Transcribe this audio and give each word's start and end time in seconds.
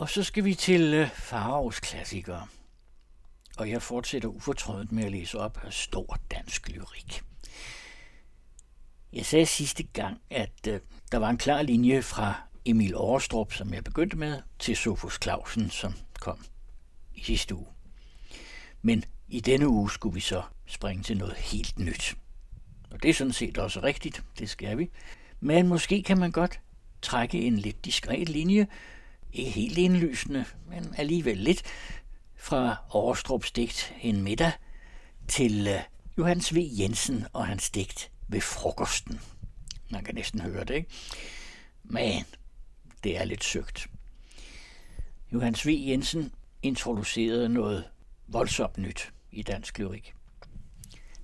Og 0.00 0.10
så 0.10 0.22
skal 0.22 0.44
vi 0.44 0.54
til 0.54 0.94
øh, 0.94 1.10
Faraos 1.10 1.80
klassikere. 1.80 2.46
Og 3.58 3.70
jeg 3.70 3.82
fortsætter 3.82 4.28
ufortrødent 4.28 4.92
med 4.92 5.04
at 5.04 5.12
læse 5.12 5.38
op 5.38 5.58
af 5.64 5.72
stor 5.72 6.18
dansk 6.30 6.68
lyrik. 6.68 7.22
Jeg 9.12 9.26
sagde 9.26 9.46
sidste 9.46 9.82
gang, 9.82 10.20
at 10.30 10.66
øh, 10.68 10.80
der 11.12 11.18
var 11.18 11.30
en 11.30 11.38
klar 11.38 11.62
linje 11.62 12.02
fra 12.02 12.34
Emil 12.64 12.94
Aarstrup, 12.94 13.52
som 13.52 13.74
jeg 13.74 13.84
begyndte 13.84 14.16
med, 14.16 14.42
til 14.58 14.76
Sofus 14.76 15.18
Clausen, 15.22 15.70
som 15.70 15.94
kom 16.20 16.44
i 17.14 17.22
sidste 17.22 17.54
uge. 17.54 17.66
Men 18.82 19.04
i 19.28 19.40
denne 19.40 19.68
uge 19.68 19.90
skulle 19.90 20.14
vi 20.14 20.20
så 20.20 20.42
springe 20.66 21.02
til 21.02 21.18
noget 21.18 21.36
helt 21.36 21.78
nyt. 21.78 22.16
Og 22.90 23.02
det 23.02 23.08
er 23.08 23.14
sådan 23.14 23.32
set 23.32 23.58
også 23.58 23.80
rigtigt, 23.82 24.22
det 24.38 24.50
skal 24.50 24.78
vi. 24.78 24.90
Men 25.40 25.68
måske 25.68 26.02
kan 26.02 26.18
man 26.18 26.32
godt 26.32 26.60
trække 27.02 27.40
en 27.40 27.58
lidt 27.58 27.84
diskret 27.84 28.28
linje, 28.28 28.66
ikke 29.32 29.50
helt 29.50 29.78
indlysende, 29.78 30.44
men 30.68 30.94
alligevel 30.96 31.36
lidt, 31.36 31.62
fra 32.36 32.76
Aarstrups 32.94 33.52
digt 33.52 33.94
En 34.00 34.22
middag 34.22 34.52
til 35.28 35.68
øh, 35.68 35.80
Johannes 36.18 36.54
V. 36.54 36.58
Jensen 36.78 37.26
og 37.32 37.46
hans 37.46 37.70
digt 37.70 38.10
Ved 38.28 38.40
frokosten. 38.40 39.20
Man 39.90 40.04
kan 40.04 40.14
næsten 40.14 40.40
høre 40.40 40.64
det, 40.64 40.74
ikke? 40.74 40.88
Men 41.84 42.24
det 43.04 43.18
er 43.18 43.24
lidt 43.24 43.44
søgt. 43.44 43.86
Johannes 45.32 45.66
V. 45.66 45.70
Jensen 45.70 46.32
introducerede 46.62 47.48
noget 47.48 47.84
voldsomt 48.26 48.78
nyt 48.78 49.12
i 49.30 49.42
dansk 49.42 49.78
lyrik. 49.78 50.14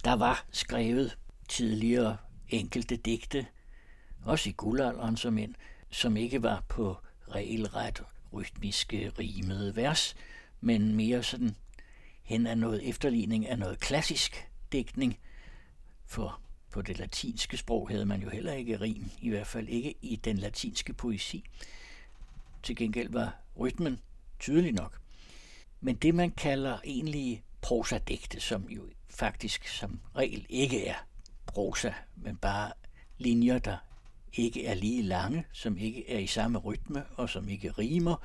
Der 0.04 0.12
var 0.12 0.46
skrevet 0.50 1.18
tidligere 1.48 2.16
enkelte 2.48 2.96
digte, 2.96 3.46
også 4.24 4.48
i 4.48 4.52
guldalderen 4.52 5.16
som 5.16 5.38
en, 5.38 5.56
som 5.90 6.16
ikke 6.16 6.42
var 6.42 6.64
på 6.68 6.96
regelret 7.34 8.02
rytmiske 8.32 9.12
rimede 9.18 9.76
vers, 9.76 10.16
men 10.60 10.94
mere 10.94 11.22
sådan 11.22 11.56
hen 12.22 12.46
af 12.46 12.58
noget 12.58 12.88
efterligning 12.88 13.48
af 13.48 13.58
noget 13.58 13.80
klassisk 13.80 14.48
digtning, 14.72 15.18
for 16.06 16.40
på 16.70 16.82
det 16.82 16.98
latinske 16.98 17.56
sprog 17.56 17.88
havde 17.88 18.06
man 18.06 18.22
jo 18.22 18.28
heller 18.28 18.52
ikke 18.52 18.80
rim, 18.80 19.10
i 19.20 19.28
hvert 19.28 19.46
fald 19.46 19.68
ikke 19.68 19.94
i 20.02 20.16
den 20.16 20.38
latinske 20.38 20.92
poesi. 20.92 21.44
Til 22.62 22.76
gengæld 22.76 23.12
var 23.12 23.36
rytmen 23.60 24.00
tydelig 24.38 24.72
nok. 24.72 25.00
Men 25.80 25.96
det, 25.96 26.14
man 26.14 26.30
kalder 26.30 26.78
egentlig 26.84 27.44
prosadigte, 27.60 28.40
som 28.40 28.68
jo 28.68 28.82
faktisk 29.10 29.68
som 29.68 30.00
regel 30.16 30.46
ikke 30.48 30.86
er 30.86 31.06
prosa, 31.46 31.92
men 32.16 32.36
bare 32.36 32.72
linjer, 33.18 33.58
der 33.58 33.76
ikke 34.32 34.66
er 34.66 34.74
lige 34.74 35.02
lange, 35.02 35.44
som 35.52 35.78
ikke 35.78 36.10
er 36.10 36.18
i 36.18 36.26
samme 36.26 36.58
rytme 36.58 37.04
og 37.06 37.30
som 37.30 37.48
ikke 37.48 37.70
rimer. 37.70 38.16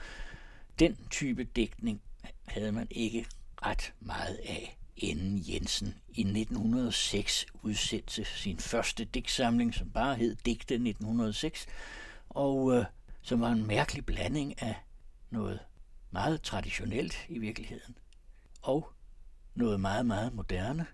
Den 0.79 0.97
type 1.09 1.43
digtning 1.43 2.01
havde 2.45 2.71
man 2.71 2.87
ikke 2.89 3.25
ret 3.65 3.93
meget 3.99 4.39
af, 4.43 4.77
inden 4.97 5.43
Jensen 5.47 5.95
i 6.09 6.21
1906 6.21 7.45
udsendte 7.61 8.25
sin 8.25 8.59
første 8.59 9.05
digtsamling, 9.05 9.73
som 9.73 9.89
bare 9.89 10.15
hed 10.15 10.35
Digte 10.35 10.73
1906, 10.73 11.67
og 12.29 12.73
øh, 12.73 12.85
som 13.21 13.41
var 13.41 13.51
en 13.51 13.67
mærkelig 13.67 14.05
blanding 14.05 14.61
af 14.61 14.75
noget 15.29 15.59
meget 16.11 16.41
traditionelt 16.41 17.25
i 17.29 17.39
virkeligheden, 17.39 17.97
og 18.61 18.91
noget 19.55 19.79
meget, 19.79 20.05
meget 20.05 20.33
moderne, 20.33 20.85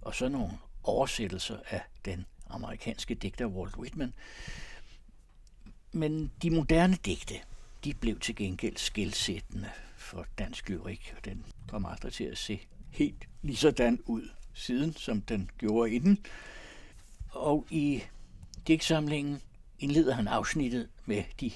og 0.00 0.14
så 0.14 0.28
nogle 0.28 0.58
oversættelser 0.82 1.58
af 1.70 1.82
den 2.04 2.26
amerikanske 2.52 3.14
digter 3.14 3.46
Walt 3.46 3.76
Whitman. 3.76 4.14
Men 5.92 6.32
de 6.42 6.50
moderne 6.50 6.96
digte, 6.96 7.34
de 7.84 7.94
blev 7.94 8.20
til 8.20 8.36
gengæld 8.36 8.76
skilsættende 8.76 9.70
for 9.96 10.26
dansk 10.38 10.68
lyrik, 10.68 11.14
og 11.16 11.24
den 11.24 11.44
kom 11.68 11.86
aldrig 11.86 12.12
til 12.12 12.24
at 12.24 12.38
se 12.38 12.66
helt 12.90 13.28
lige 13.42 13.56
sådan 13.56 14.00
ud 14.04 14.28
siden, 14.54 14.92
som 14.92 15.20
den 15.22 15.50
gjorde 15.58 15.90
inden. 15.90 16.26
Og 17.30 17.66
i 17.70 18.02
digtsamlingen 18.66 19.42
indleder 19.78 20.14
han 20.14 20.28
afsnittet 20.28 20.88
med 21.06 21.24
de 21.40 21.52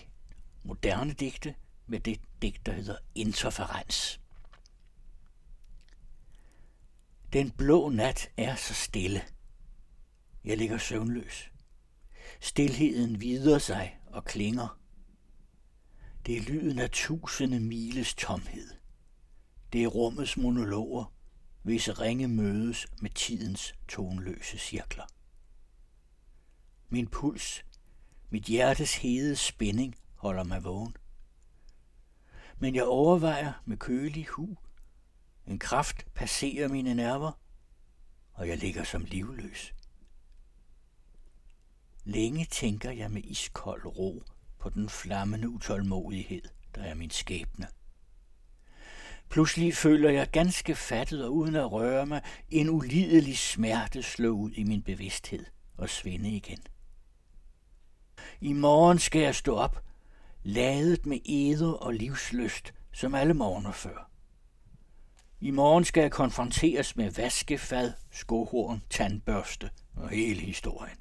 moderne 0.63 1.13
digte, 1.13 1.55
med 1.87 2.01
det 2.01 2.21
digt, 2.43 2.67
der 2.67 2.73
hedder 2.73 2.97
Interferens. 3.15 4.21
Den 7.33 7.51
blå 7.51 7.89
nat 7.89 8.31
er 8.37 8.55
så 8.55 8.75
stille. 8.75 9.23
Jeg 10.47 10.57
ligger 10.57 10.79
søvnløs. 10.79 11.51
Stilheden 12.41 13.21
vider 13.21 13.59
sig 13.59 14.01
og 14.07 14.25
klinger. 14.25 14.81
Det 16.27 16.37
er 16.37 16.41
lyden 16.41 16.79
af 16.79 16.91
tusinde 16.91 17.61
miles 17.61 18.15
tomhed. 18.15 18.71
Det 19.73 19.83
er 19.83 19.87
rummets 19.87 20.37
monologer, 20.37 21.13
hvis 21.63 22.01
ringe 22.01 22.29
mødes 22.29 22.87
med 23.03 23.11
tidens 23.11 23.75
tonløse 23.89 24.59
cirkler. 24.59 25.05
Min 26.89 27.07
puls, 27.07 27.65
mit 28.31 28.45
hjertes 28.45 28.97
hede 28.97 29.37
spænding 29.37 29.97
holder 30.15 30.45
mig 30.45 30.65
vågen. 30.65 30.97
Men 32.59 32.75
jeg 32.75 32.85
overvejer 32.85 33.53
med 33.65 33.77
kølig 33.77 34.27
hu. 34.27 34.57
En 35.47 35.59
kraft 35.59 36.07
passerer 36.15 36.69
mine 36.69 36.95
nerver, 36.95 37.33
og 38.33 38.49
jeg 38.49 38.59
ligger 38.59 38.85
som 38.85 39.05
livløs. 39.05 39.76
Længe 42.09 42.45
tænker 42.45 42.91
jeg 42.91 43.11
med 43.11 43.23
iskold 43.25 43.87
ro 43.87 44.23
på 44.59 44.69
den 44.69 44.89
flammende 44.89 45.49
utålmodighed, 45.49 46.43
der 46.75 46.83
er 46.83 46.95
min 46.95 47.11
skæbne. 47.11 47.67
Pludselig 49.29 49.75
føler 49.75 50.11
jeg 50.11 50.31
ganske 50.31 50.75
fattet 50.75 51.25
og 51.25 51.35
uden 51.35 51.55
at 51.57 51.73
røre 51.73 52.07
mig 52.07 52.23
en 52.51 52.71
ulidelig 52.71 53.39
smerte 53.39 54.03
slå 54.03 54.31
ud 54.31 54.51
i 54.51 54.65
min 54.65 54.83
bevidsthed 54.83 55.45
og 55.77 55.89
svinde 55.89 56.31
igen. 56.31 56.59
I 58.41 58.53
morgen 58.53 58.99
skal 58.99 59.21
jeg 59.21 59.35
stå 59.35 59.57
op, 59.57 59.85
ladet 60.43 61.07
med 61.07 61.19
eder 61.25 61.73
og 61.73 61.95
livsløst, 61.95 62.75
som 62.93 63.15
alle 63.15 63.35
morgener 63.35 63.73
før. 63.73 64.11
I 65.41 65.51
morgen 65.51 65.85
skal 65.85 66.01
jeg 66.01 66.11
konfronteres 66.13 66.97
med 66.97 67.11
vaskefad, 67.11 67.93
skohorn, 68.11 68.83
tandbørste 68.91 69.71
og 69.97 70.09
hele 70.09 70.41
historien. 70.41 70.97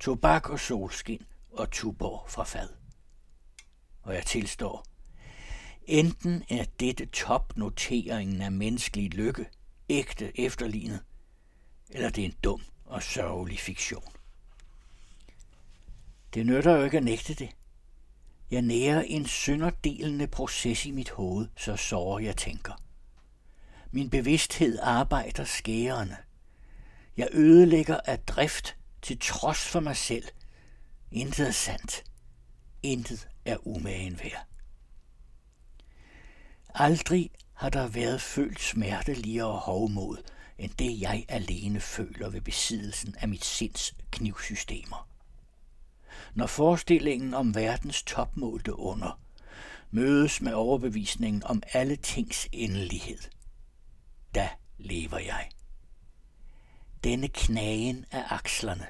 Tobak 0.00 0.50
og 0.50 0.60
solskin 0.60 1.22
og 1.50 1.70
tuborg 1.70 2.30
fra 2.30 2.44
fad. 2.44 2.68
Og 4.02 4.14
jeg 4.14 4.26
tilstår, 4.26 4.84
enten 5.86 6.44
er 6.50 6.64
dette 6.80 7.06
topnoteringen 7.06 8.42
af 8.42 8.52
menneskelig 8.52 9.14
lykke 9.14 9.46
ægte 9.88 10.40
efterlignet, 10.40 11.00
eller 11.90 12.10
det 12.10 12.24
er 12.24 12.28
en 12.28 12.36
dum 12.44 12.62
og 12.84 13.02
sørgelig 13.02 13.58
fiktion. 13.58 14.12
Det 16.34 16.46
nytter 16.46 16.76
jo 16.76 16.84
ikke 16.84 16.96
at 16.96 17.04
nægte 17.04 17.34
det. 17.34 17.50
Jeg 18.50 18.62
nærer 18.62 19.02
en 19.02 19.26
synderdelende 19.26 20.26
proces 20.26 20.86
i 20.86 20.90
mit 20.90 21.10
hoved, 21.10 21.48
så 21.56 21.76
sårer 21.76 22.18
jeg 22.18 22.36
tænker. 22.36 22.82
Min 23.90 24.10
bevidsthed 24.10 24.78
arbejder 24.82 25.44
skærende. 25.44 26.16
Jeg 27.16 27.28
ødelægger 27.32 28.00
af 28.04 28.18
drift 28.18 28.76
til 29.06 29.18
trods 29.18 29.58
for 29.58 29.80
mig 29.80 29.96
selv. 29.96 30.24
Intet 31.10 31.48
er 31.48 31.52
sandt. 31.52 32.04
Intet 32.82 33.28
er 33.44 33.66
umagen 33.66 34.18
værd. 34.22 34.46
Aldrig 36.74 37.30
har 37.52 37.68
der 37.68 37.88
været 37.88 38.20
følt 38.20 38.60
smerteligere 38.60 39.58
hovmod, 39.58 40.16
end 40.58 40.70
det 40.78 41.00
jeg 41.00 41.24
alene 41.28 41.80
føler 41.80 42.28
ved 42.30 42.40
besiddelsen 42.40 43.14
af 43.18 43.28
mit 43.28 43.44
sinds 43.44 43.94
knivsystemer. 44.10 45.08
Når 46.34 46.46
forestillingen 46.46 47.34
om 47.34 47.54
verdens 47.54 48.02
topmålte 48.02 48.78
under 48.78 49.20
mødes 49.90 50.40
med 50.40 50.52
overbevisningen 50.52 51.42
om 51.44 51.62
alle 51.72 51.96
tings 51.96 52.48
endelighed, 52.52 53.20
da 54.34 54.48
lever 54.78 55.18
jeg. 55.18 55.48
Denne 57.04 57.28
knagen 57.28 58.04
af 58.10 58.24
akslerne, 58.28 58.86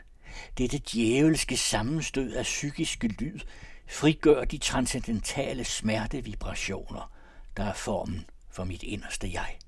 dette 0.58 0.78
djævelske 0.78 1.56
sammenstød 1.56 2.32
af 2.32 2.42
psykiske 2.42 3.08
lyd, 3.08 3.40
frigør 3.88 4.44
de 4.44 4.58
transcendentale 4.58 5.64
smertevibrationer, 5.64 7.12
der 7.56 7.64
er 7.64 7.74
formen 7.74 8.24
for 8.50 8.64
mit 8.64 8.82
inderste 8.82 9.32
jeg. 9.32 9.58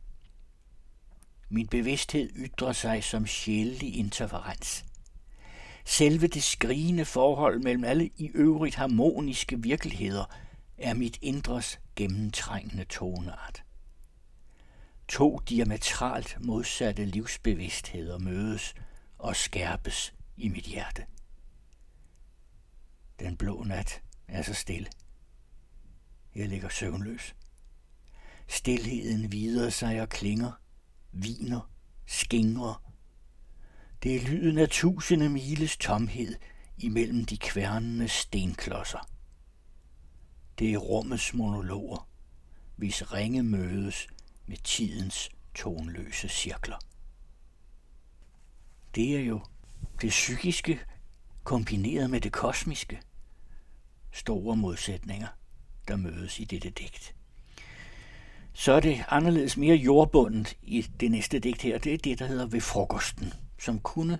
Min 1.49 1.67
bevidsthed 1.67 2.31
ytrer 2.37 2.73
sig 2.73 3.05
som 3.05 3.26
sjælelig 3.26 3.97
interferens. 3.97 4.85
Selve 5.85 6.26
det 6.26 6.43
skrigende 6.43 7.05
forhold 7.05 7.61
mellem 7.61 7.85
alle 7.85 8.11
i 8.17 8.31
øvrigt 8.35 8.75
harmoniske 8.75 9.62
virkeligheder 9.62 10.25
er 10.79 10.94
mit 10.94 11.19
indres 11.23 11.81
gennemtrængende 11.97 12.85
toneart. 12.85 13.62
To 15.09 15.41
diametralt 15.49 16.37
modsatte 16.41 17.05
livsbevidstheder 17.05 18.19
mødes 18.19 18.75
og 19.19 19.37
skærpes 19.37 20.15
i 20.38 20.49
mit 20.49 20.64
hjerte. 20.64 21.06
Den 23.20 23.37
blå 23.37 23.62
nat 23.62 24.02
er 24.29 24.43
så 24.43 24.55
stille. 24.55 24.88
Jeg 26.35 26.49
ligger 26.49 26.69
søvnløs. 26.69 27.35
Stilheden 28.46 29.32
vider 29.32 29.70
sig 29.70 30.02
og 30.02 30.08
klinger, 30.08 30.52
viner, 31.12 31.70
skingrer. 32.06 32.93
Det 34.02 34.17
er 34.17 34.20
lyden 34.20 34.58
af 34.58 34.69
tusinde 34.69 35.29
miles 35.29 35.76
tomhed 35.76 36.37
imellem 36.79 37.25
de 37.25 37.38
kværnende 37.38 38.08
stenklodser. 38.08 39.11
Det 40.58 40.73
er 40.73 40.79
rummets 40.79 41.34
monologer, 41.34 42.08
hvis 42.76 43.12
ringe 43.12 43.43
mødes 43.43 44.06
med 44.46 44.56
tidens 44.56 45.31
tonløse 45.55 46.29
cirkler. 46.29 46.79
Det 48.94 49.17
er 49.17 49.20
jo 49.20 49.41
det 50.02 50.10
psykiske 50.10 50.80
kombineret 51.44 52.10
med 52.10 52.20
det 52.20 52.32
kosmiske. 52.32 53.00
Store 54.12 54.56
modsætninger, 54.56 55.28
der 55.88 55.96
mødes 55.96 56.40
i 56.40 56.44
dette 56.44 56.70
digt. 56.70 57.14
Så 58.52 58.72
er 58.72 58.80
det 58.80 59.04
anderledes 59.08 59.56
mere 59.56 59.76
jordbundet 59.76 60.56
i 60.62 60.82
det 60.82 61.10
næste 61.10 61.38
digt 61.38 61.62
her. 61.62 61.78
Det 61.78 61.94
er 61.94 61.98
det, 61.98 62.18
der 62.18 62.26
hedder 62.26 62.46
Ved 62.46 62.60
frokosten, 62.60 63.32
som 63.58 63.80
kunne 63.80 64.18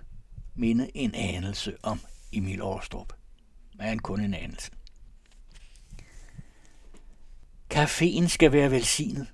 minde 0.55 0.97
en 0.97 1.15
anelse 1.15 1.77
om 1.83 1.99
Emil 2.33 2.61
Aarstrup. 2.61 3.13
Men 3.73 3.99
kun 3.99 4.21
en 4.21 4.33
anelse. 4.33 4.71
Caféen 7.73 8.27
skal 8.27 8.51
være 8.51 8.71
velsignet. 8.71 9.27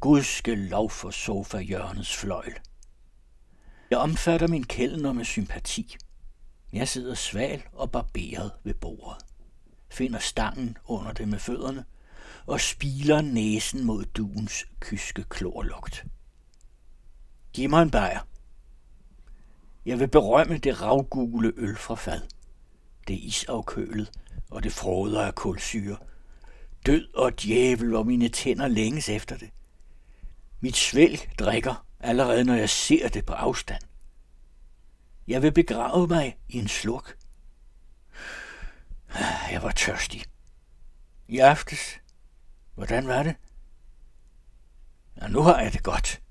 Gud 0.00 0.22
skal 0.22 0.58
lov 0.58 0.90
for 0.90 1.10
sofa 1.10 1.58
hjørnets 1.58 2.16
fløjl. 2.16 2.54
Jeg 3.90 3.98
omfatter 3.98 4.48
min 4.48 4.64
kældner 4.64 5.12
med 5.12 5.24
sympati. 5.24 5.96
Jeg 6.72 6.88
sidder 6.88 7.14
sval 7.14 7.62
og 7.72 7.90
barberet 7.90 8.52
ved 8.64 8.74
bordet. 8.74 9.24
Finder 9.90 10.18
stangen 10.18 10.76
under 10.84 11.12
det 11.12 11.28
med 11.28 11.38
fødderne 11.38 11.84
og 12.46 12.60
spiler 12.60 13.20
næsen 13.20 13.84
mod 13.84 14.04
duens 14.04 14.66
kyske 14.80 15.24
klorlugt. 15.24 16.04
Giv 17.52 17.70
mig 17.70 17.82
en 17.82 17.90
bajer. 17.90 18.20
Jeg 19.86 20.00
vil 20.00 20.08
berømme 20.08 20.58
det 20.58 20.82
ravgule 20.82 21.52
øl 21.56 21.76
fra 21.76 21.94
fad. 21.94 22.20
Det 23.08 23.14
er 23.14 23.20
isafkølet, 23.20 24.10
og 24.50 24.62
det 24.62 24.72
froder 24.72 25.22
af 25.22 25.34
kulsyre. 25.34 25.96
Død 26.86 27.14
og 27.14 27.42
djævel, 27.42 27.94
og 27.94 28.06
mine 28.06 28.28
tænder 28.28 28.68
længes 28.68 29.08
efter 29.08 29.36
det. 29.36 29.50
Mit 30.60 30.76
svælg 30.76 31.30
drikker, 31.38 31.86
allerede 32.00 32.44
når 32.44 32.54
jeg 32.54 32.70
ser 32.70 33.08
det 33.08 33.26
på 33.26 33.32
afstand. 33.32 33.82
Jeg 35.26 35.42
vil 35.42 35.52
begrave 35.52 36.06
mig 36.06 36.38
i 36.48 36.58
en 36.58 36.68
sluk. 36.68 37.16
Jeg 39.50 39.62
var 39.62 39.70
tørstig. 39.70 40.24
I 41.28 41.38
aftes. 41.38 42.00
Hvordan 42.74 43.06
var 43.06 43.22
det? 43.22 43.36
Ja, 45.20 45.28
nu 45.28 45.42
har 45.42 45.60
jeg 45.60 45.72
det 45.72 45.82
godt. 45.82 46.22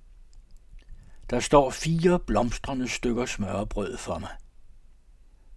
Der 1.29 1.39
står 1.39 1.69
fire 1.69 2.19
blomstrende 2.19 2.87
stykker 2.87 3.25
smørbrød 3.25 3.97
for 3.97 4.19
mig. 4.19 4.35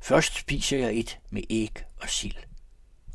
Først 0.01 0.35
spiser 0.35 0.79
jeg 0.79 0.99
et 0.99 1.19
med 1.31 1.43
æg 1.51 1.85
og 2.01 2.09
sild. 2.09 2.37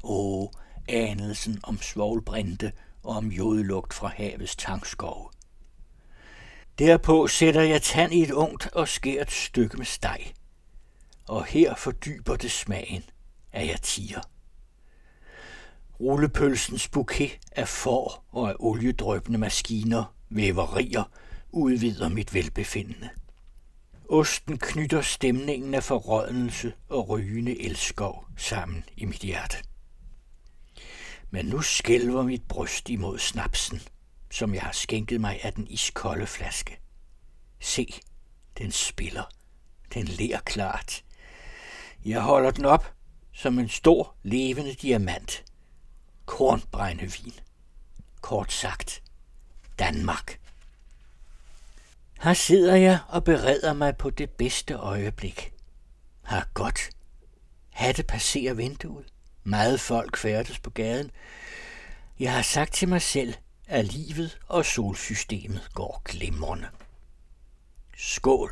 Åh, 0.03 0.47
anelsen 0.87 1.59
om 1.63 1.81
svoglbrinte 1.81 2.71
og 3.03 3.15
om 3.15 3.27
jodlugt 3.27 3.93
fra 3.93 4.07
havets 4.07 4.55
tangskov. 4.55 5.31
Derpå 6.79 7.27
sætter 7.27 7.61
jeg 7.61 7.81
tand 7.81 8.13
i 8.13 8.21
et 8.21 8.31
ungt 8.31 8.67
og 8.67 8.87
skært 8.87 9.31
stykke 9.31 9.77
med 9.77 9.85
steg. 9.85 10.33
Og 11.27 11.45
her 11.45 11.75
fordyber 11.75 12.35
det 12.35 12.51
smagen, 12.51 13.03
at 13.51 13.67
jeg 13.67 13.81
tiger. 13.81 14.21
Rullepølsens 15.99 16.87
buket 16.87 17.39
af 17.51 17.67
får 17.67 18.25
og 18.31 18.49
af 18.49 18.55
oliedrøbende 18.59 19.39
maskiner, 19.39 20.15
væverier, 20.29 21.11
udvider 21.49 22.09
mit 22.09 22.33
velbefindende. 22.33 23.09
Osten 24.09 24.57
knytter 24.57 25.01
stemningen 25.01 25.73
af 25.73 25.83
forrådnelse 25.83 26.73
og 26.89 27.09
rygende 27.09 27.61
elskov 27.61 28.25
sammen 28.37 28.83
i 28.97 29.05
mit 29.05 29.19
hjerte. 29.19 29.57
Men 31.29 31.45
nu 31.45 31.61
skælver 31.61 32.23
mit 32.23 32.47
bryst 32.47 32.89
imod 32.89 33.19
snapsen– 33.19 33.81
som 34.31 34.53
jeg 34.53 34.61
har 34.61 34.71
skænket 34.71 35.21
mig 35.21 35.39
af 35.43 35.53
den 35.53 35.67
iskolde 35.67 36.27
flaske. 36.27 36.79
Se, 37.59 37.93
den 38.57 38.71
spiller. 38.71 39.23
Den 39.93 40.05
ler 40.05 40.39
klart. 40.39 41.03
Jeg 42.05 42.21
holder 42.21 42.51
den 42.51 42.65
op 42.65 42.93
som 43.33 43.59
en 43.59 43.69
stor, 43.69 44.15
levende 44.23 44.73
diamant. 44.73 45.43
Kornbrændevin. 46.25 47.33
Kort 48.21 48.51
sagt, 48.51 49.03
Danmark. 49.79 50.39
Her 52.21 52.33
sidder 52.33 52.75
jeg 52.75 52.99
og 53.07 53.23
bereder 53.23 53.73
mig 53.73 53.97
på 53.97 54.09
det 54.09 54.29
bedste 54.29 54.73
øjeblik. 54.73 55.53
Har 56.23 56.47
godt. 56.53 56.89
Hatte 57.69 58.03
passerer 58.03 58.53
vinduet. 58.53 59.05
Meget 59.43 59.79
folk 59.79 60.17
færdes 60.17 60.59
på 60.59 60.69
gaden. 60.69 61.11
Jeg 62.19 62.33
har 62.33 62.41
sagt 62.41 62.73
til 62.73 62.89
mig 62.89 63.01
selv, 63.01 63.33
at 63.67 63.85
livet 63.93 64.39
og 64.47 64.65
solsystemet 64.65 65.69
går 65.73 66.01
glimrende. 66.05 66.67
Skål! 67.97 68.51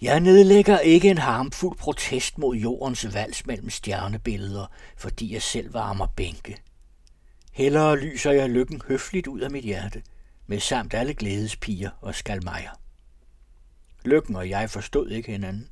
Jeg 0.00 0.20
nedlægger 0.20 0.78
ikke 0.78 1.10
en 1.10 1.18
harmfuld 1.18 1.78
protest 1.78 2.38
mod 2.38 2.56
jordens 2.56 3.14
vals 3.14 3.46
mellem 3.46 3.70
stjernebilleder, 3.70 4.66
fordi 4.96 5.32
jeg 5.32 5.42
selv 5.42 5.74
varmer 5.74 6.06
bænke. 6.06 6.62
Hellere 7.52 7.98
lyser 7.98 8.32
jeg 8.32 8.50
lykken 8.50 8.82
høfligt 8.88 9.26
ud 9.26 9.40
af 9.40 9.50
mit 9.50 9.64
hjerte, 9.64 10.02
med 10.46 10.60
samt 10.60 10.94
alle 10.94 11.14
glædespiger 11.14 11.90
og 12.00 12.14
skalmejer. 12.14 12.70
Lykken 14.04 14.36
og 14.36 14.48
jeg 14.48 14.70
forstod 14.70 15.10
ikke 15.10 15.32
hinanden. 15.32 15.68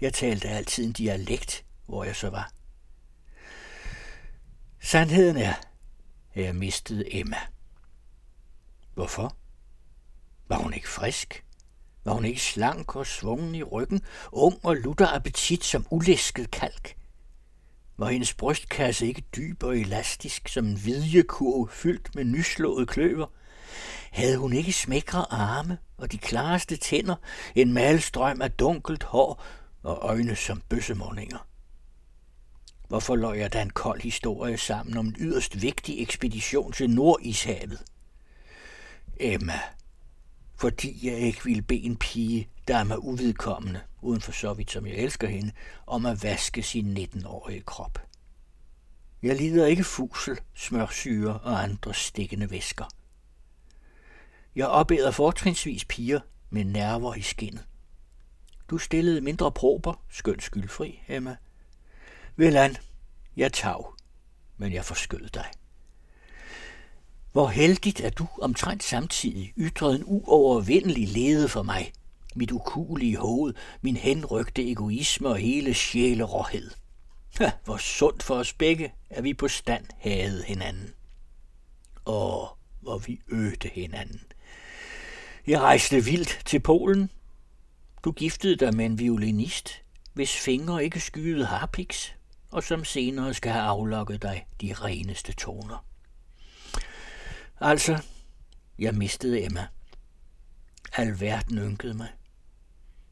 Jeg 0.00 0.12
talte 0.12 0.48
altid 0.48 0.84
en 0.84 0.92
dialekt, 0.92 1.64
hvor 1.86 2.04
jeg 2.04 2.16
så 2.16 2.30
var. 2.30 2.52
Sandheden 4.80 5.36
er, 5.36 5.54
jeg 6.34 6.56
mistede 6.56 7.16
Emma. 7.16 7.36
Hvorfor? 8.94 9.36
Var 10.48 10.56
hun 10.56 10.74
ikke 10.74 10.88
frisk? 10.88 11.44
Var 12.04 12.12
hun 12.12 12.24
ikke 12.24 12.40
slank 12.40 12.96
og 12.96 13.06
svungen 13.06 13.54
i 13.54 13.62
ryggen, 13.62 14.00
ung 14.32 14.58
og 14.62 14.76
lutter 14.76 15.06
appetit 15.06 15.64
som 15.64 15.86
ulæsket 15.90 16.50
kalk? 16.50 16.96
Var 17.96 18.10
hendes 18.10 18.34
brystkasse 18.34 19.06
ikke 19.06 19.24
dyb 19.36 19.62
og 19.62 19.78
elastisk 19.78 20.48
som 20.48 20.66
en 20.66 20.84
vidjekurv 20.84 21.68
fyldt 21.70 22.14
med 22.14 22.24
nyslået 22.24 22.88
kløver? 22.88 23.26
Havde 24.10 24.36
hun 24.36 24.52
ikke 24.52 24.72
smækre 24.72 25.32
arme 25.32 25.78
og 25.96 26.12
de 26.12 26.18
klareste 26.18 26.76
tænder, 26.76 27.16
en 27.54 27.72
malstrøm 27.72 28.42
af 28.42 28.50
dunkelt 28.50 29.02
hår 29.02 29.44
og 29.82 29.98
øjne 30.02 30.36
som 30.36 30.62
bøssemåninger? 30.68 31.46
Hvorfor 32.92 33.16
løg 33.16 33.38
jeg 33.38 33.52
da 33.52 33.62
en 33.62 33.70
kold 33.70 34.00
historie 34.00 34.58
sammen 34.58 34.96
om 34.96 35.06
en 35.06 35.16
yderst 35.18 35.62
vigtig 35.62 36.02
ekspedition 36.02 36.72
til 36.72 36.90
Nordishavet? 36.90 37.82
Emma, 39.20 39.60
fordi 40.56 41.06
jeg 41.06 41.18
ikke 41.18 41.44
ville 41.44 41.62
bede 41.62 41.82
en 41.82 41.96
pige, 41.96 42.48
der 42.68 42.76
er 42.76 42.84
mig 42.84 43.04
uvidkommende, 43.04 43.80
uden 44.02 44.20
for 44.20 44.32
så 44.32 44.54
vidt 44.54 44.70
som 44.70 44.86
jeg 44.86 44.94
elsker 44.94 45.28
hende, 45.28 45.52
om 45.86 46.06
at 46.06 46.22
vaske 46.22 46.62
sin 46.62 46.96
19-årige 46.96 47.62
krop. 47.62 47.98
Jeg 49.22 49.36
lider 49.36 49.66
ikke 49.66 49.84
fusel, 49.84 50.38
smørsyre 50.54 51.38
og 51.38 51.62
andre 51.62 51.94
stikkende 51.94 52.50
væsker. 52.50 52.84
Jeg 54.56 54.66
opæder 54.66 55.10
fortrinsvis 55.10 55.84
piger 55.84 56.20
med 56.50 56.64
nerver 56.64 57.14
i 57.14 57.22
skinnet. 57.22 57.64
Du 58.70 58.78
stillede 58.78 59.20
mindre 59.20 59.52
prober, 59.52 60.04
skønt 60.10 60.42
skyldfri, 60.42 61.02
Emma, 61.08 61.36
Velan, 62.36 62.76
jeg 63.36 63.52
tav, 63.52 63.96
men 64.56 64.72
jeg 64.72 64.84
forskød 64.84 65.28
dig. 65.28 65.46
Hvor 67.32 67.48
heldigt, 67.48 68.00
at 68.00 68.18
du 68.18 68.28
omtrent 68.42 68.82
samtidig 68.82 69.52
ytrede 69.58 69.96
en 69.96 70.04
uovervindelig 70.06 71.08
lede 71.08 71.48
for 71.48 71.62
mig. 71.62 71.92
Mit 72.34 72.50
ukulige 72.50 73.16
hoved, 73.16 73.54
min 73.80 73.96
henrygte 73.96 74.70
egoisme 74.70 75.28
og 75.28 75.36
hele 75.36 75.74
sjæleråhed. 75.74 76.70
Ha, 77.38 77.50
hvor 77.64 77.76
sundt 77.76 78.22
for 78.22 78.34
os 78.34 78.52
begge, 78.52 78.92
at 79.10 79.24
vi 79.24 79.34
på 79.34 79.48
stand 79.48 79.84
havde 79.98 80.44
hinanden. 80.44 80.94
Åh, 82.06 82.46
hvor 82.80 82.98
vi 82.98 83.20
øgte 83.28 83.68
hinanden. 83.68 84.22
Jeg 85.46 85.60
rejste 85.60 86.04
vildt 86.04 86.42
til 86.44 86.60
Polen. 86.60 87.10
Du 88.04 88.12
giftede 88.12 88.56
dig 88.56 88.74
med 88.76 88.84
en 88.86 88.98
violinist, 88.98 89.82
hvis 90.12 90.36
fingre 90.36 90.84
ikke 90.84 91.00
skyede 91.00 91.46
harpiks 91.46 92.14
og 92.52 92.62
som 92.62 92.84
senere 92.84 93.34
skal 93.34 93.52
have 93.52 93.64
aflokket 93.64 94.22
dig 94.22 94.46
de 94.60 94.72
reneste 94.72 95.32
toner. 95.32 95.84
Altså, 97.60 98.02
jeg 98.78 98.94
mistede 98.94 99.44
Emma. 99.44 99.66
Alverden 100.92 101.58
ynkede 101.58 101.94
mig. 101.94 102.08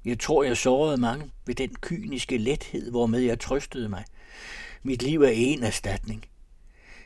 Jeg 0.05 0.21
tror, 0.21 0.43
jeg 0.43 0.57
sårede 0.57 0.97
mange 0.97 1.31
ved 1.47 1.55
den 1.55 1.75
kyniske 1.75 2.39
lethed, 2.39 2.91
hvormed 2.91 3.21
jeg 3.21 3.41
trøstede 3.41 3.89
mig. 3.89 4.05
Mit 4.83 5.03
liv 5.03 5.23
er 5.23 5.29
en 5.29 5.63
erstatning. 5.63 6.27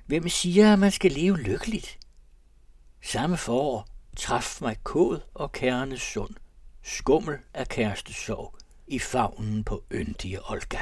Hvem 0.06 0.28
siger, 0.28 0.72
at 0.72 0.78
man 0.78 0.92
skal 0.92 1.12
leve 1.12 1.36
lykkeligt? 1.36 1.98
Samme 3.02 3.36
forår 3.36 3.88
traf 4.16 4.58
mig 4.60 4.76
kod 4.82 5.20
og 5.34 5.52
kærnes 5.52 6.02
sund, 6.02 6.34
skummel 6.82 7.38
af 7.54 7.68
kærestesorg 7.68 8.54
i 8.86 8.98
favnen 8.98 9.64
på 9.64 9.84
yndige 9.92 10.50
Olga. 10.50 10.80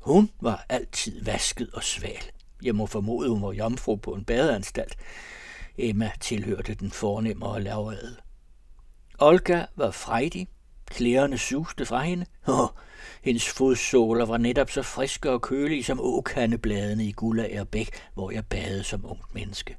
Hun 0.00 0.30
var 0.40 0.66
altid 0.68 1.24
vasket 1.24 1.70
og 1.72 1.82
sval. 1.82 2.30
Jeg 2.62 2.74
må 2.74 2.86
formode, 2.86 3.30
hun 3.30 3.42
var 3.42 3.52
jomfru 3.52 3.96
på 3.96 4.14
en 4.14 4.24
badeanstalt. 4.24 4.96
Emma 5.78 6.10
tilhørte 6.20 6.74
den 6.74 6.90
fornemmere 6.90 7.62
lavade. 7.62 8.16
Olga 9.18 9.64
var 9.76 9.90
frejdig, 9.90 10.48
klæderne 10.86 11.38
suste 11.38 11.86
fra 11.86 12.02
hende, 12.02 12.26
og 12.44 12.74
hendes 13.22 13.48
fodsåler 13.48 14.26
var 14.26 14.38
netop 14.38 14.70
så 14.70 14.82
friske 14.82 15.30
og 15.30 15.42
kølige 15.42 15.84
som 15.84 16.00
åkandebladene 16.00 17.04
i 17.04 17.12
Gullager 17.12 17.64
Bæk, 17.64 17.90
hvor 18.14 18.30
jeg 18.30 18.46
badede 18.46 18.84
som 18.84 19.06
ungt 19.06 19.34
menneske. 19.34 19.76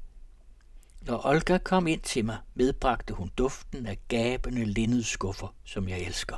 Når 1.01 1.25
Olga 1.25 1.57
kom 1.57 1.87
ind 1.87 2.01
til 2.01 2.25
mig, 2.25 2.37
medbragte 2.55 3.13
hun 3.13 3.31
duften 3.37 3.85
af 3.85 3.99
gabende 4.07 4.65
linnedskuffer, 4.65 5.55
som 5.65 5.89
jeg 5.89 5.99
elsker. 5.99 6.35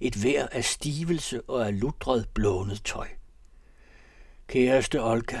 Et 0.00 0.24
vær 0.24 0.46
af 0.46 0.64
stivelse 0.64 1.42
og 1.42 1.66
af 1.66 1.80
lutret 1.80 2.28
blånet 2.34 2.84
tøj. 2.84 3.08
Kæreste 4.50 5.02
Olga, 5.02 5.40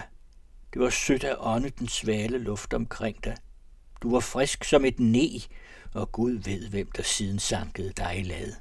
det 0.72 0.82
var 0.82 0.90
sødt 0.90 1.24
at 1.24 1.36
ånde 1.38 1.70
den 1.70 1.88
svale 1.88 2.38
luft 2.38 2.74
omkring 2.74 3.24
dig. 3.24 3.36
Du 4.02 4.10
var 4.10 4.20
frisk 4.20 4.64
som 4.64 4.84
et 4.84 5.00
ne, 5.00 5.28
og 5.94 6.12
Gud 6.12 6.32
ved, 6.32 6.68
hvem 6.68 6.90
der 6.90 7.02
siden 7.02 7.38
sankede 7.38 7.92
dig 7.92 8.18
i 8.18 8.22
lade. 8.22 8.56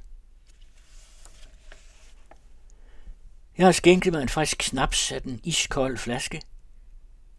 Jeg 3.57 3.67
har 3.67 3.71
skænket 3.71 4.13
mig 4.13 4.21
en 4.21 4.29
frisk 4.29 4.63
snaps 4.63 5.11
af 5.11 5.21
den 5.21 5.39
iskold 5.43 5.97
flaske. 5.97 6.41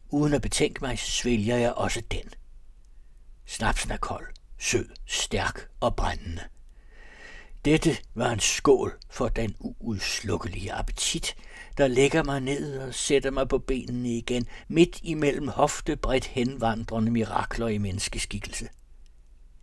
Uden 0.09 0.35
at 0.35 0.43
betænke 0.43 0.81
mig, 0.81 0.99
svælger 0.99 1.57
jeg 1.57 1.73
også 1.73 2.02
den. 2.11 2.35
Snapsen 3.47 3.90
er 3.90 3.97
kold, 3.97 4.26
sød, 4.59 4.88
stærk 5.07 5.69
og 5.81 5.97
brændende. 5.97 6.43
Dette 7.64 7.97
var 8.14 8.31
en 8.31 8.40
skål 8.40 8.99
for 9.11 9.29
den 9.29 9.57
uudslukkelige 9.59 10.73
appetit, 10.73 11.37
der 11.79 11.89
lægger 11.89 12.23
mig 12.23 12.41
ned 12.41 12.79
og 12.79 12.95
sætter 12.95 13.31
mig 13.31 13.49
på 13.49 13.59
benene 13.59 14.17
igen, 14.17 14.47
midt 14.69 15.00
imellem 15.03 15.49
hoftebredt 15.49 16.27
henvandrende 16.27 17.12
mirakler 17.12 17.69
i 17.69 17.79
menneskeskikkelse. 17.79 18.69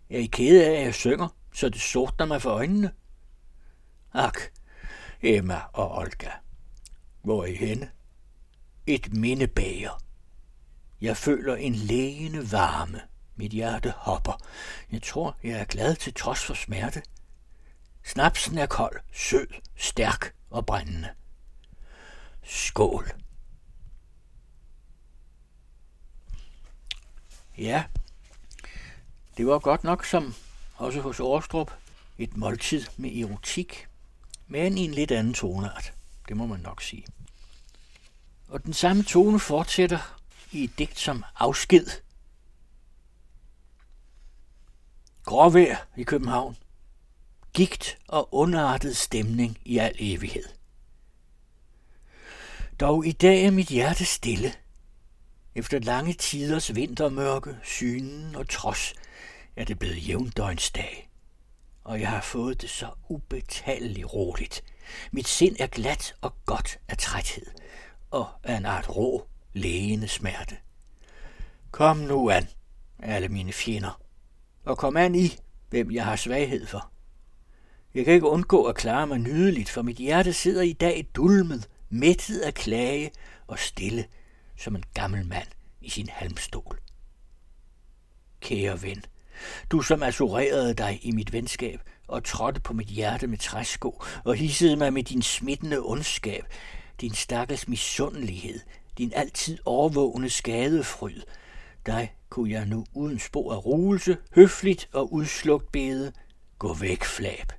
Jeg 0.09 0.21
er 0.21 0.27
ked 0.31 0.61
af, 0.61 0.71
at 0.71 0.85
jeg 0.85 0.93
synger, 0.93 1.27
så 1.53 1.69
det 1.69 1.81
sortner 1.81 2.25
mig 2.25 2.41
for 2.41 2.49
øjnene. 2.49 2.91
Ak, 4.13 4.39
Emma 5.21 5.61
og 5.73 5.97
Olga. 5.97 6.29
Hvor 7.21 7.41
er 7.41 7.47
I 7.47 7.55
henne? 7.55 7.89
Et 8.87 9.13
mindebager. 9.13 10.03
Jeg 11.01 11.17
føler 11.17 11.55
en 11.55 11.75
lægende 11.75 12.51
varme. 12.51 13.01
Mit 13.35 13.51
hjerte 13.51 13.93
hopper. 13.97 14.43
Jeg 14.91 15.01
tror, 15.01 15.37
jeg 15.43 15.59
er 15.59 15.65
glad 15.65 15.95
til 15.95 16.13
trods 16.13 16.45
for 16.45 16.53
smerte. 16.53 17.01
Snapsen 18.05 18.57
er 18.57 18.65
kold, 18.65 18.99
sød, 19.13 19.47
stærk 19.75 20.33
og 20.49 20.65
brændende. 20.65 21.09
Skål. 22.47 23.11
Ja, 27.57 27.83
det 29.37 29.47
var 29.47 29.59
godt 29.59 29.83
nok 29.83 30.05
som 30.05 30.33
også 30.75 31.01
hos 31.01 31.19
Årstrup 31.19 31.71
et 32.17 32.37
måltid 32.37 32.85
med 32.97 33.15
erotik, 33.17 33.87
men 34.47 34.77
i 34.77 34.81
en 34.81 34.91
lidt 34.91 35.11
anden 35.11 35.33
toneart, 35.33 35.93
det 36.27 36.37
må 36.37 36.45
man 36.45 36.59
nok 36.59 36.81
sige. 36.81 37.05
Og 38.47 38.63
den 38.63 38.73
samme 38.73 39.03
tone 39.03 39.39
fortsætter 39.39 40.19
i 40.51 40.63
et 40.63 40.79
digt 40.79 40.99
som 40.99 41.23
afsked. 41.35 41.87
Gråvejr 45.23 45.77
i 45.97 46.03
København. 46.03 46.57
Gigt 47.53 47.97
og 48.07 48.33
underartet 48.33 48.97
stemning 48.97 49.57
i 49.65 49.77
al 49.77 49.95
evighed. 49.99 50.56
Dog 52.79 53.05
i 53.05 53.11
dag 53.11 53.45
er 53.45 53.51
mit 53.51 53.67
hjerte 53.67 54.05
stille. 54.05 54.53
Efter 55.55 55.79
lange 55.79 56.13
tiders 56.13 56.75
vintermørke, 56.75 57.57
synen 57.63 58.35
og 58.35 58.49
trods, 58.49 58.93
er 59.55 59.65
det 59.65 59.79
blevet 59.79 60.07
jævndøgnsdag. 60.07 61.09
Og 61.83 61.99
jeg 61.99 62.09
har 62.09 62.21
fået 62.21 62.61
det 62.61 62.69
så 62.69 62.87
ubetaleligt 63.09 64.13
roligt. 64.13 64.63
Mit 65.11 65.27
sind 65.27 65.55
er 65.59 65.67
glat 65.67 66.15
og 66.21 66.33
godt 66.45 66.79
af 66.87 66.97
træthed, 66.97 67.45
og 68.11 68.27
af 68.43 68.57
en 68.57 68.65
art 68.65 68.95
rå, 68.95 69.27
lægende 69.53 70.07
smerte. 70.07 70.55
Kom 71.71 71.97
nu 71.97 72.29
an, 72.29 72.47
alle 72.99 73.27
mine 73.27 73.53
fjender, 73.53 74.01
og 74.65 74.77
kom 74.77 74.97
an 74.97 75.15
i, 75.15 75.37
hvem 75.69 75.91
jeg 75.91 76.05
har 76.05 76.15
svaghed 76.15 76.67
for. 76.67 76.91
Jeg 77.93 78.05
kan 78.05 78.13
ikke 78.13 78.27
undgå 78.27 78.63
at 78.63 78.75
klare 78.75 79.07
mig 79.07 79.19
nydeligt, 79.19 79.69
for 79.69 79.81
mit 79.81 79.97
hjerte 79.97 80.33
sidder 80.33 80.61
i 80.61 80.73
dag 80.73 81.07
dulmet, 81.15 81.69
mættet 81.89 82.39
af 82.39 82.53
klage 82.53 83.11
og 83.47 83.59
stille 83.59 84.05
som 84.57 84.75
en 84.75 84.83
gammel 84.93 85.25
mand 85.25 85.47
i 85.81 85.89
sin 85.89 86.09
halmstol. 86.09 86.79
Kære 88.39 88.81
ven, 88.81 89.03
du 89.71 89.81
som 89.81 90.03
assurerede 90.03 90.73
dig 90.73 90.99
i 91.01 91.11
mit 91.11 91.33
venskab 91.33 91.81
og 92.07 92.23
trådte 92.23 92.61
på 92.61 92.73
mit 92.73 92.87
hjerte 92.87 93.27
med 93.27 93.37
træsko 93.37 94.03
og 94.25 94.35
hissede 94.35 94.75
mig 94.75 94.93
med 94.93 95.03
din 95.03 95.21
smittende 95.21 95.79
ondskab, 95.79 96.45
din 97.01 97.13
stakkels 97.13 97.67
misundelighed, 97.67 98.59
din 98.97 99.11
altid 99.15 99.57
overvågende 99.65 100.29
skadefryd, 100.29 101.21
dig 101.85 102.15
kunne 102.29 102.51
jeg 102.51 102.65
nu 102.65 102.85
uden 102.93 103.19
spor 103.19 103.53
af 103.53 103.65
ruelse, 103.65 104.17
høfligt 104.35 104.89
og 104.93 105.13
udslugt 105.13 105.71
bede, 105.71 106.11
gå 106.59 106.73
væk, 106.73 107.03
flab, 107.03 107.51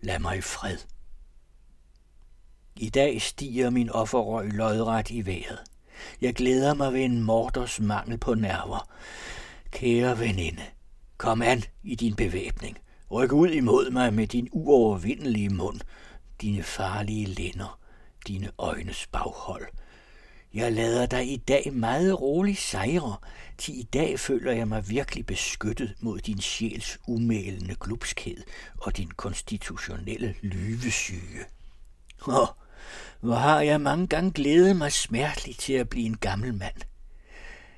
lad 0.00 0.18
mig 0.18 0.38
i 0.38 0.40
fred. 0.40 0.78
I 2.80 2.88
dag 2.88 3.22
stiger 3.22 3.70
min 3.70 3.90
offerrøg 3.90 4.52
lodret 4.52 5.10
i 5.10 5.26
vejret. 5.26 5.58
Jeg 6.20 6.34
glæder 6.34 6.74
mig 6.74 6.92
ved 6.92 7.00
en 7.00 7.22
morders 7.22 7.80
mangel 7.80 8.18
på 8.18 8.34
nerver. 8.34 8.88
Kære 9.70 10.18
veninde, 10.18 10.62
kom 11.16 11.42
an 11.42 11.62
i 11.82 11.94
din 11.94 12.14
bevæbning. 12.14 12.78
Ryk 13.10 13.32
ud 13.32 13.48
imod 13.48 13.90
mig 13.90 14.14
med 14.14 14.26
din 14.26 14.48
uovervindelige 14.52 15.48
mund, 15.48 15.80
dine 16.40 16.62
farlige 16.62 17.26
lænder, 17.26 17.78
dine 18.26 18.50
øjnes 18.58 19.06
baghold. 19.12 19.66
Jeg 20.54 20.72
lader 20.72 21.06
dig 21.06 21.32
i 21.32 21.36
dag 21.36 21.72
meget 21.72 22.20
rolig 22.20 22.58
sejre, 22.58 23.16
til 23.58 23.78
i 23.78 23.82
dag 23.82 24.20
føler 24.20 24.52
jeg 24.52 24.68
mig 24.68 24.88
virkelig 24.88 25.26
beskyttet 25.26 25.94
mod 26.00 26.18
din 26.18 26.40
sjæls 26.40 26.98
umælende 27.06 27.74
glupskhed 27.80 28.42
og 28.78 28.96
din 28.96 29.10
konstitutionelle 29.10 30.34
lyvesyge. 30.42 31.44
Åh, 32.28 32.48
hvor 33.20 33.34
har 33.34 33.60
jeg 33.60 33.80
mange 33.80 34.06
gange 34.06 34.32
glædet 34.32 34.76
mig 34.76 34.92
smerteligt 34.92 35.58
til 35.58 35.72
at 35.72 35.88
blive 35.88 36.06
en 36.06 36.16
gammel 36.16 36.54
mand. 36.54 36.76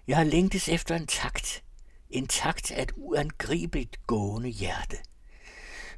Jeg 0.07 0.17
har 0.17 0.25
længtes 0.25 0.69
efter 0.69 0.97
en 0.97 1.07
takt, 1.07 1.63
en 2.11 2.27
takt 2.27 2.71
af 2.71 2.83
et 2.83 2.93
uangribeligt 2.97 4.07
gående 4.07 4.49
hjerte. 4.49 4.97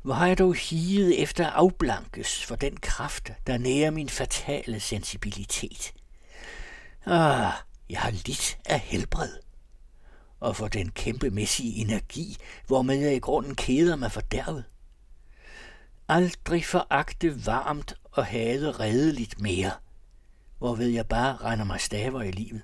Hvor 0.03 0.15
har 0.15 0.27
jeg 0.27 0.39
dog 0.39 0.55
higet 0.55 1.23
efter 1.23 1.47
afblankes 1.47 2.45
for 2.45 2.57
den 2.57 2.77
kraft, 2.77 3.33
der 3.47 3.59
nærer 3.59 3.91
min 3.91 4.09
fatale 4.09 4.81
sensibilitet. 4.81 5.95
Ah, 7.07 7.53
jeg 7.91 8.01
har 8.01 8.11
lidt 8.11 8.59
af 8.65 8.81
helbred. 8.81 9.33
Og 10.41 10.57
for 10.57 10.69
den 10.69 10.91
kæmpemæssige 10.91 11.81
energi, 11.81 12.37
hvormed 12.67 12.97
jeg 12.97 13.15
i 13.15 13.19
grunden 13.19 13.55
keder 13.55 13.97
mig 13.97 14.13
fordærvet. 14.13 14.65
Aldrig 16.09 16.65
foragte 16.65 17.47
varmt 17.47 17.95
og 18.15 18.27
hade 18.27 18.73
redeligt 18.73 19.41
mere, 19.41 19.71
hvorved 20.59 20.89
jeg 20.89 21.07
bare 21.07 21.37
render 21.37 21.65
mig 21.65 21.81
staver 21.81 22.23
i 22.23 22.31
livet. 22.31 22.63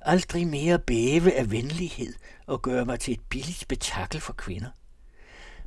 Aldrig 0.00 0.46
mere 0.46 0.78
bæve 0.78 1.32
af 1.32 1.50
venlighed 1.50 2.14
og 2.46 2.62
gøre 2.62 2.84
mig 2.84 3.00
til 3.00 3.14
et 3.14 3.20
billigt 3.28 3.58
spektakel 3.58 4.20
for 4.20 4.32
kvinder, 4.32 4.70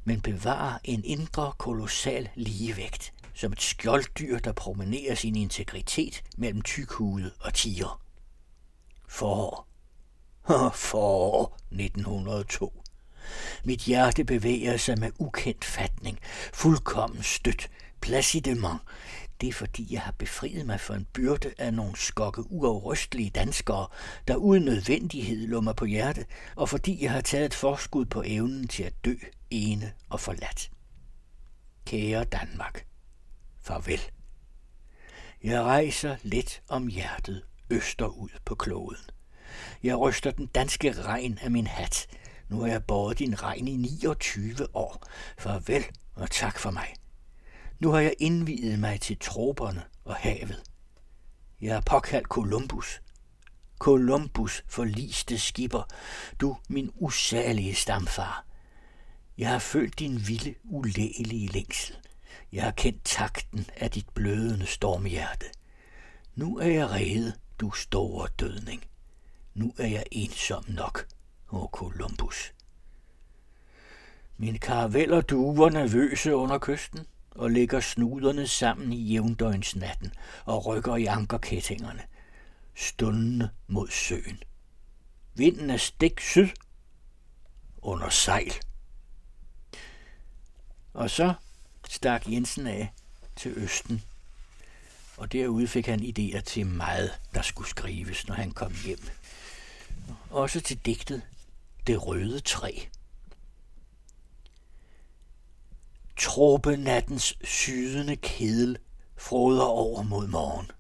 men 0.04 0.22
bevare 0.22 0.80
en 0.84 1.04
indre 1.04 1.54
kolossal 1.58 2.30
ligevægt, 2.36 3.14
som 3.34 3.52
et 3.52 3.62
skjolddyr, 3.62 4.40
der 4.40 4.52
promenerer 4.52 5.16
sin 5.16 5.36
integritet 5.36 6.24
mellem 6.38 6.62
tykhude 6.62 7.32
og 7.40 7.54
tiger. 7.54 8.02
Forår. 9.08 9.68
Forår 10.74 11.58
1902. 11.72 12.84
Mit 13.64 13.80
hjerte 13.80 14.24
bevæger 14.24 14.78
sig 14.78 15.00
med 15.00 15.12
ukendt 15.20 15.66
fatning, 15.66 16.20
fuldkommen 16.54 17.24
stødt, 17.24 17.70
placidement. 18.04 18.80
Det 19.42 19.50
er 19.50 19.54
fordi, 19.54 19.94
jeg 19.94 20.02
har 20.02 20.12
befriet 20.12 20.66
mig 20.66 20.80
for 20.80 20.94
en 20.94 21.08
byrde 21.14 21.54
af 21.58 21.74
nogle 21.74 21.98
skokke 21.98 22.52
uafrystelige 22.52 23.30
danskere, 23.30 23.88
der 24.28 24.36
uden 24.36 24.64
nødvendighed 24.64 25.48
lå 25.48 25.62
mig 25.62 25.76
på 25.76 25.86
hjerte, 25.86 26.26
og 26.56 26.70
fordi 26.70 27.04
jeg 27.04 27.12
har 27.12 27.22
taget 27.22 27.46
et 27.46 27.54
forskud 27.54 28.06
på 28.06 28.24
evnen 28.26 28.68
til 28.68 28.84
at 28.84 29.06
dø 29.06 29.14
ene 29.50 29.94
og 30.10 30.20
forladt. 30.20 30.72
Kære 31.86 32.24
Danmark, 32.24 32.86
farvel. 33.62 34.02
Jeg 35.44 35.62
rejser 35.62 36.16
let 36.24 36.62
om 36.70 36.88
hjertet 36.88 37.44
østerud 37.70 38.30
på 38.46 38.56
kloden. 38.56 39.04
Jeg 39.84 39.98
ryster 39.98 40.32
den 40.32 40.46
danske 40.46 40.92
regn 41.02 41.40
af 41.42 41.52
min 41.52 41.68
hat. 41.68 42.08
Nu 42.50 42.60
har 42.60 42.68
jeg 42.68 42.84
båret 42.84 43.20
din 43.20 43.44
regn 43.44 43.68
i 43.68 43.76
29 43.76 44.68
år. 44.74 45.04
Farvel 45.38 45.86
og 46.16 46.32
tak 46.32 46.60
for 46.60 46.72
mig. 46.72 46.94
Nu 47.80 47.92
har 47.92 48.00
jeg 48.00 48.14
indvidet 48.20 48.80
mig 48.80 49.02
til 49.02 49.18
troberne 49.20 49.84
og 50.06 50.16
havet. 50.16 50.64
Jeg 51.62 51.76
er 51.76 51.82
påkaldt 51.82 52.28
Columbus. 52.28 53.02
Columbus 53.80 54.64
forliste 54.68 55.40
skipper, 55.40 55.84
du 56.42 56.58
min 56.70 56.92
usalige 56.96 57.74
stamfar. 57.74 58.46
Jeg 59.38 59.50
har 59.50 59.60
følt 59.60 60.00
din 60.00 60.28
vilde, 60.28 60.56
ulægelige 60.64 61.48
længsel. 61.48 61.96
Jeg 62.52 62.64
har 62.64 62.72
kendt 62.72 63.04
takten 63.04 63.66
af 63.76 63.92
dit 63.92 64.10
blødende 64.10 64.66
stormhjerte. 64.66 65.46
Nu 66.36 66.58
er 66.58 66.68
jeg 66.68 66.90
rede, 66.90 67.34
du 67.60 67.72
store 67.72 68.28
dødning. 68.40 68.84
Nu 69.54 69.74
er 69.78 69.88
jeg 69.88 70.04
ensom 70.12 70.64
nok, 70.68 71.08
o 71.50 71.70
Columbus. 71.72 72.54
Mine 74.38 74.58
karaveller 74.58 75.22
duver 75.22 75.70
nervøse 75.70 76.36
under 76.36 76.58
kysten 76.58 77.00
og 77.36 77.52
lægger 77.52 77.80
snuderne 77.80 78.48
sammen 78.48 78.94
i 78.94 79.12
jævndøgnsnatten 79.12 80.14
og 80.46 80.66
rykker 80.66 80.96
i 80.96 81.06
ankerkættingerne, 81.06 82.02
stundende 82.76 83.50
mod 83.68 83.88
søen. 83.88 84.44
Vinden 85.36 85.70
er 85.70 85.78
stik 85.78 86.20
syd 86.20 86.50
under 87.82 88.10
sejl. 88.10 88.54
Og 90.94 91.10
så 91.10 91.34
stak 91.90 92.28
Jensen 92.28 92.68
af 92.68 92.94
til 93.36 93.54
Østen, 93.56 94.04
og 95.18 95.32
derude 95.32 95.68
fik 95.68 95.86
han 95.86 96.00
idéer 96.02 96.42
til 96.42 96.66
meget, 96.66 97.12
der 97.34 97.42
skulle 97.42 97.70
skrives, 97.70 98.28
når 98.28 98.36
han 98.36 98.52
kom 98.52 98.74
hjem. 98.86 99.00
Også 100.30 100.62
til 100.62 100.78
digtet 100.78 101.22
Det 101.88 102.08
røde 102.08 102.40
træ. 102.40 102.72
Tropenattens 106.18 107.38
sydende 107.44 108.16
kedel 108.16 108.78
froder 109.18 109.64
over 109.64 110.04
mod 110.04 110.28
morgen. 110.28 110.72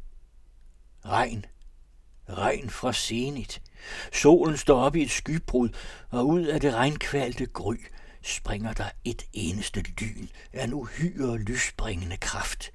Regn. 1.06 1.46
Regn 2.30 2.70
fra 2.70 2.94
senit. 2.94 3.62
Solen 4.14 4.58
står 4.58 4.82
op 4.82 4.96
i 4.96 5.02
et 5.02 5.12
skybrud, 5.12 5.70
og 6.10 6.28
ud 6.28 6.46
af 6.46 6.62
det 6.62 6.74
regnkvalte 6.74 7.46
gry 7.46 7.76
springer 8.22 8.74
der 8.74 8.90
et 9.04 9.26
eneste 9.34 9.82
lyn 9.82 10.28
af 10.54 10.64
en 10.64 10.74
uhyre 10.74 11.38
lysbringende 11.38 12.18
kraft. 12.18 12.72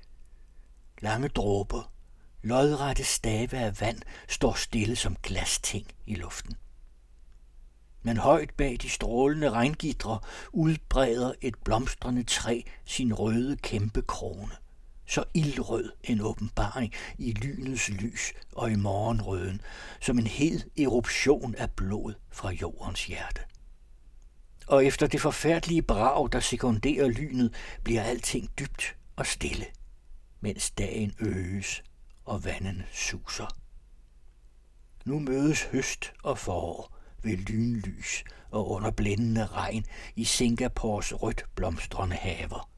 Lange 1.01 1.29
dråber, 1.29 1.93
lodrette 2.43 3.05
stave 3.05 3.53
af 3.53 3.81
vand 3.81 4.03
står 4.29 4.55
stille 4.55 4.97
som 4.97 5.17
glasting 5.23 5.87
i 6.07 6.15
luften. 6.15 6.57
Men 8.03 8.17
højt 8.17 8.55
bag 8.55 8.77
de 8.83 8.91
strålende 8.91 9.51
regngitre 9.51 10.19
udbreder 10.53 11.33
et 11.41 11.55
blomstrende 11.65 12.23
træ 12.23 12.63
sin 12.85 13.15
røde 13.15 13.57
kæmpe 13.57 14.03
krone. 14.03 14.53
Så 15.07 15.25
ildrød 15.35 15.93
en 16.05 16.21
åbenbaring 16.21 16.93
i 17.19 17.33
lynets 17.33 17.89
lys 17.89 18.33
og 18.53 18.71
i 18.71 18.77
morgenrøden, 18.77 19.61
som 20.01 20.19
en 20.19 20.27
hed 20.27 20.61
eruption 20.79 21.55
af 21.55 21.71
blod 21.71 22.15
fra 22.31 22.51
jordens 22.51 23.05
hjerte. 23.05 23.41
Og 24.67 24.85
efter 24.85 25.07
det 25.07 25.21
forfærdelige 25.21 25.83
brag, 25.83 26.29
der 26.33 26.41
sekunderer 26.41 27.09
lynet, 27.09 27.55
bliver 27.85 28.03
alting 28.03 28.51
dybt 28.59 28.97
og 29.17 29.27
stille, 29.27 29.67
mens 30.41 30.71
dagen 30.71 31.15
øges 31.21 31.83
og 32.25 32.45
vandene 32.45 32.87
suser. 32.93 33.57
Nu 35.05 35.19
mødes 35.19 35.63
høst 35.63 36.13
og 36.23 36.39
forår, 36.39 36.98
ved 37.23 37.37
lynlys 37.37 38.25
og 38.51 38.71
under 38.71 38.91
blændende 38.91 39.47
regn 39.47 39.85
i 40.17 40.25
Singapores 40.25 41.23
rødt 41.23 41.45
blomstrende 41.55 42.17
haver. 42.17 42.69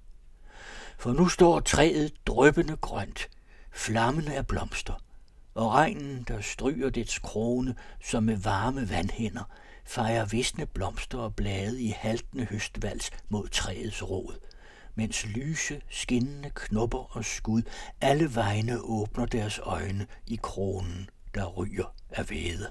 For 0.99 1.13
nu 1.13 1.29
står 1.29 1.61
træet 1.61 2.13
drøbende 2.27 2.77
grønt, 2.77 3.29
flammende 3.73 4.35
af 4.35 4.47
blomster, 4.47 5.03
og 5.55 5.73
regnen, 5.73 6.25
der 6.29 6.41
stryger 6.41 6.91
dets 6.91 7.19
krone 7.19 7.75
som 8.03 8.23
med 8.23 8.37
varme 8.37 8.91
vandhænder, 8.91 9.45
fejrer 9.85 10.25
visne 10.25 10.67
blomster 10.67 11.19
og 11.19 11.35
blade 11.35 11.83
i 11.83 11.89
haltende 11.89 12.45
høstvals 12.45 13.11
mod 13.29 13.49
træets 13.49 14.03
rod, 14.03 14.39
mens 14.95 15.27
lyse, 15.27 15.83
skinnende 15.91 16.51
knopper 16.55 17.17
og 17.17 17.25
skud 17.25 17.63
alle 18.01 18.35
vegne 18.35 18.81
åbner 18.81 19.27
deres 19.27 19.61
øjne 19.63 20.07
i 20.27 20.39
kronen, 20.43 21.11
der 21.35 21.47
ryger 21.47 21.95
af 22.11 22.31
væde. 22.31 22.71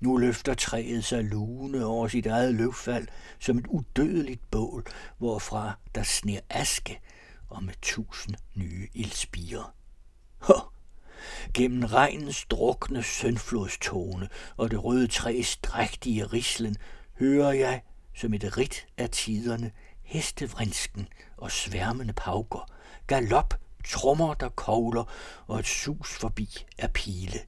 Nu 0.00 0.16
løfter 0.16 0.54
træet 0.54 1.04
sig 1.04 1.24
lune 1.24 1.84
over 1.84 2.08
sit 2.08 2.26
eget 2.26 2.54
løvfald 2.54 3.08
som 3.38 3.58
et 3.58 3.66
udødeligt 3.66 4.50
bål, 4.50 4.84
hvorfra 5.18 5.78
der 5.94 6.02
sner 6.02 6.40
aske 6.50 7.00
og 7.48 7.62
med 7.62 7.74
tusind 7.82 8.36
nye 8.54 8.88
ildspiger. 8.94 9.74
Hå! 10.38 10.54
Gennem 11.54 11.84
regnens 11.84 12.44
drukne 12.50 13.02
søndflodstone 13.02 14.28
og 14.56 14.70
det 14.70 14.84
røde 14.84 15.06
træs 15.06 15.56
drægtige 15.56 16.24
rislen 16.24 16.76
hører 17.18 17.52
jeg 17.52 17.82
som 18.14 18.34
et 18.34 18.58
rit 18.58 18.86
af 18.98 19.10
tiderne 19.10 19.70
hestevrinsken 20.02 21.08
og 21.36 21.50
sværmende 21.50 22.12
pauker, 22.12 22.70
galop, 23.06 23.54
trommer, 23.84 24.34
der 24.34 24.48
kogler 24.48 25.04
og 25.46 25.58
et 25.58 25.66
sus 25.66 26.18
forbi 26.18 26.66
af 26.78 26.92
pile. 26.92 27.38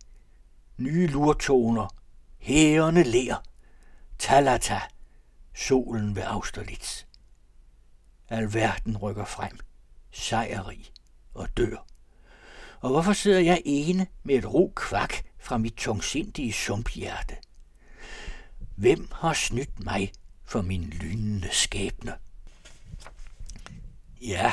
Nye 0.78 1.06
lurtoner 1.06 2.01
Hærene 2.42 3.02
ler. 3.02 3.36
Talata. 4.18 4.80
Solen 5.54 6.16
ved 6.16 6.22
Austerlitz. 6.22 7.04
Alverden 8.28 8.96
rykker 8.96 9.24
frem. 9.24 9.58
Sejrig 10.10 10.92
og 11.34 11.48
dør. 11.56 11.86
Og 12.80 12.90
hvorfor 12.90 13.12
sidder 13.12 13.40
jeg 13.40 13.62
ene 13.64 14.06
med 14.22 14.34
et 14.34 14.54
ro 14.54 14.72
kvak 14.76 15.14
fra 15.38 15.58
mit 15.58 15.74
tungsindige 15.74 16.52
sumphjerte? 16.52 17.36
Hvem 18.76 19.08
har 19.12 19.32
snydt 19.32 19.84
mig 19.84 20.12
for 20.44 20.62
min 20.62 20.84
lynende 20.84 21.48
skæbne? 21.52 22.14
Ja, 24.20 24.52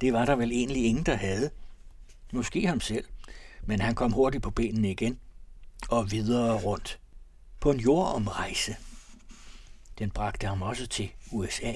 det 0.00 0.12
var 0.12 0.24
der 0.24 0.36
vel 0.36 0.52
egentlig 0.52 0.84
ingen, 0.84 1.06
der 1.06 1.16
havde. 1.16 1.50
Måske 2.32 2.66
ham 2.66 2.80
selv, 2.80 3.04
men 3.62 3.80
han 3.80 3.94
kom 3.94 4.12
hurtigt 4.12 4.42
på 4.42 4.50
benene 4.50 4.90
igen 4.90 5.18
og 5.88 6.10
videre 6.10 6.56
rundt 6.60 7.00
på 7.66 7.70
en 7.70 7.80
jordomrejse. 7.80 8.76
Den 9.98 10.10
bragte 10.10 10.46
ham 10.46 10.62
også 10.62 10.86
til 10.86 11.10
USA. 11.32 11.72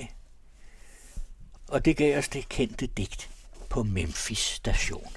Og 1.68 1.84
det 1.84 1.96
gav 1.96 2.18
os 2.18 2.28
det 2.28 2.48
kendte 2.48 2.86
digt 2.86 3.30
på 3.70 3.82
Memphis 3.82 4.38
station. 4.38 5.16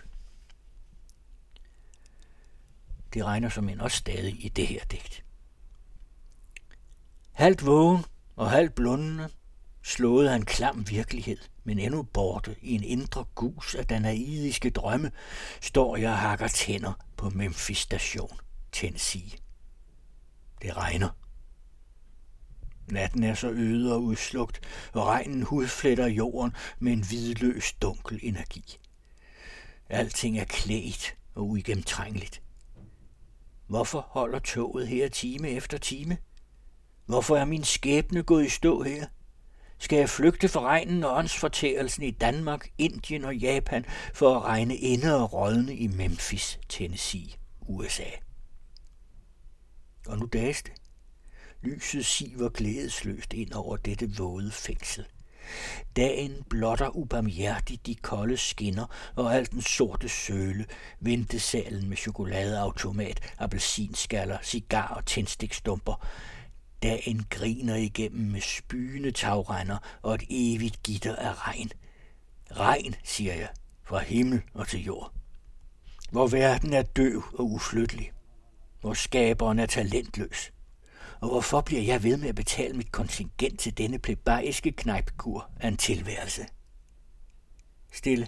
Det 3.13 3.25
regner 3.25 3.49
som 3.49 3.69
en 3.69 3.81
også 3.81 3.97
stadig 3.97 4.45
i 4.45 4.49
det 4.49 4.67
her 4.67 4.85
digt. 4.85 5.23
Halvt 7.31 7.65
vågen 7.65 8.05
og 8.35 8.51
halvt 8.51 8.75
blundende 8.75 9.29
slåede 9.83 10.29
han 10.29 10.45
klam 10.45 10.89
virkelighed, 10.89 11.37
men 11.63 11.79
endnu 11.79 12.03
borte 12.03 12.55
i 12.61 12.75
en 12.75 12.83
indre 12.83 13.25
gus 13.35 13.75
af 13.75 13.87
danaidiske 13.87 14.69
drømme, 14.69 15.11
står 15.61 15.97
jeg 15.97 16.11
og 16.11 16.17
hakker 16.17 16.47
tænder 16.47 16.93
på 17.17 17.29
Memphis 17.29 17.77
station, 17.77 18.39
Tennessee. 18.71 19.43
Det 20.63 20.77
regner. 20.77 21.09
Natten 22.91 23.23
er 23.23 23.33
så 23.33 23.49
øde 23.49 23.93
og 23.93 24.03
udslugt, 24.03 24.61
og 24.93 25.07
regnen 25.07 25.43
hudfletter 25.43 26.07
jorden 26.07 26.53
med 26.79 26.93
en 26.93 27.05
hvidløs 27.07 27.73
dunkel 27.73 28.19
energi. 28.23 28.77
Alting 29.89 30.39
er 30.39 30.45
klædt 30.45 31.15
og 31.35 31.49
uigennemtrængeligt. 31.49 32.41
Hvorfor 33.67 34.07
holder 34.09 34.39
toget 34.39 34.87
her 34.87 35.07
time 35.09 35.49
efter 35.49 35.77
time? 35.77 36.17
Hvorfor 37.05 37.37
er 37.37 37.45
min 37.45 37.63
skæbne 37.63 38.23
gået 38.23 38.45
i 38.45 38.49
stå 38.49 38.83
her? 38.83 39.05
Skal 39.79 39.97
jeg 39.97 40.09
flygte 40.09 40.49
for 40.49 40.59
regnen 40.59 41.03
og 41.03 41.17
åndsfortærelsen 41.17 42.03
i 42.03 42.11
Danmark, 42.11 42.69
Indien 42.77 43.25
og 43.25 43.35
Japan 43.35 43.85
for 44.13 44.35
at 44.35 44.43
regne 44.43 44.75
inde 44.77 45.23
og 45.23 45.33
rådne 45.33 45.75
i 45.75 45.87
Memphis, 45.87 46.59
Tennessee, 46.69 47.29
USA? 47.61 48.09
Og 50.07 50.17
nu 50.17 50.25
dages 50.25 50.63
det. 50.63 50.73
Lyset 51.61 52.05
siver 52.05 52.49
glædesløst 52.49 53.33
ind 53.33 53.53
over 53.53 53.77
dette 53.77 54.11
våde 54.17 54.51
fængsel. 54.51 55.05
Dagen 55.95 56.43
blotter 56.49 56.89
ubarmhjertigt 56.89 57.85
de 57.85 57.95
kolde 57.95 58.37
skinner 58.37 59.13
og 59.15 59.35
al 59.35 59.51
den 59.51 59.61
sorte 59.61 60.09
søle, 60.09 60.65
ventesalen 60.99 61.89
med 61.89 61.97
chokoladeautomat, 61.97 63.33
appelsinskaller, 63.37 64.37
cigar 64.43 64.87
og 64.87 65.05
tændstikstumper. 65.05 66.07
Dagen 66.83 67.25
griner 67.29 67.75
igennem 67.75 68.31
med 68.31 68.41
spyende 68.41 69.11
tagrender 69.11 69.77
og 70.01 70.15
et 70.15 70.23
evigt 70.29 70.83
gitter 70.83 71.15
af 71.15 71.47
regn. 71.47 71.69
Regn, 72.51 72.95
siger 73.03 73.33
jeg, 73.33 73.49
fra 73.83 73.99
himmel 73.99 74.41
og 74.53 74.67
til 74.67 74.83
jord. 74.83 75.11
hvor 76.11 76.27
verden 76.27 76.73
er 76.73 76.81
døv 76.81 77.23
og 77.33 77.51
uflyttelig, 77.51 78.11
hvor 78.83 78.93
skaberen 78.93 79.59
er 79.59 79.65
talentløs, 79.65 80.51
og 81.19 81.29
hvorfor 81.29 81.61
bliver 81.61 81.81
jeg 81.81 82.03
ved 82.03 82.17
med 82.17 82.29
at 82.29 82.35
betale 82.35 82.73
mit 82.73 82.91
kontingent 82.91 83.59
til 83.59 83.77
denne 83.77 83.99
plebejiske 83.99 84.71
knejpkur 84.71 85.49
af 85.59 85.67
en 85.67 85.77
tilværelse? 85.77 86.45
Stille. 87.91 88.27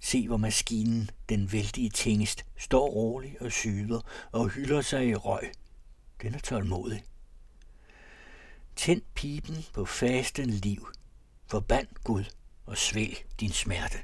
Se, 0.00 0.26
hvor 0.26 0.36
maskinen, 0.36 1.10
den 1.28 1.52
vældige 1.52 1.90
tingest, 1.90 2.44
står 2.56 2.88
rolig 2.88 3.42
og 3.42 3.52
syder 3.52 4.00
og 4.32 4.48
hylder 4.48 4.80
sig 4.80 5.08
i 5.08 5.14
røg. 5.14 5.52
Den 6.22 6.34
er 6.34 6.38
tålmodig. 6.38 7.04
Tænd 8.76 9.02
pipen 9.14 9.64
på 9.72 9.84
fasten 9.84 10.50
liv. 10.50 10.88
Forband 11.46 11.88
Gud 12.04 12.24
og 12.66 12.78
svæl 12.78 13.18
din 13.40 13.52
smerte. 13.52 13.98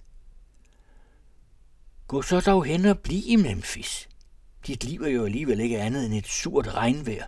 Gå 2.06 2.22
så 2.22 2.40
dog 2.40 2.64
hen 2.64 2.84
og 2.84 2.98
bliv 2.98 3.22
i 3.26 3.36
Memphis. 3.36 4.08
Dit 4.66 4.84
liv 4.84 5.02
er 5.02 5.08
jo 5.08 5.24
alligevel 5.24 5.60
ikke 5.60 5.80
andet 5.80 6.06
end 6.06 6.14
et 6.14 6.26
surt 6.26 6.74
regnvejr, 6.74 7.26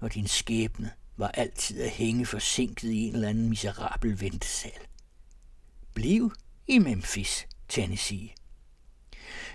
og 0.00 0.14
din 0.14 0.26
skæbne 0.26 0.90
var 1.16 1.28
altid 1.28 1.80
at 1.80 1.90
hænge 1.90 2.26
forsinket 2.26 2.90
i 2.90 3.08
en 3.08 3.14
eller 3.14 3.28
anden 3.28 3.48
miserabel 3.48 4.20
ventesal. 4.20 4.80
Bliv 5.94 6.32
i 6.66 6.78
Memphis, 6.78 7.46
Tennessee. 7.68 8.28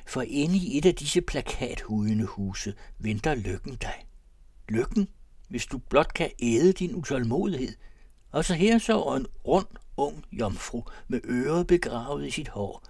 For 0.05 0.21
inde 0.21 0.57
i 0.57 0.77
et 0.77 0.85
af 0.85 0.95
disse 0.95 1.21
plakathudende 1.21 2.25
huse 2.25 2.73
venter 2.99 3.35
lykken 3.35 3.75
dig. 3.75 4.05
Lykken, 4.69 5.09
hvis 5.49 5.65
du 5.65 5.77
blot 5.77 6.13
kan 6.13 6.31
æde 6.39 6.73
din 6.73 6.95
utålmodighed. 6.95 7.75
Og 8.31 8.45
så 8.45 8.53
her 8.53 8.77
så 8.77 9.03
en 9.03 9.27
rund, 9.47 9.67
ung 9.97 10.25
jomfru 10.31 10.83
med 11.07 11.21
ører 11.23 11.63
begravet 11.63 12.27
i 12.27 12.31
sit 12.31 12.47
hår. 12.47 12.83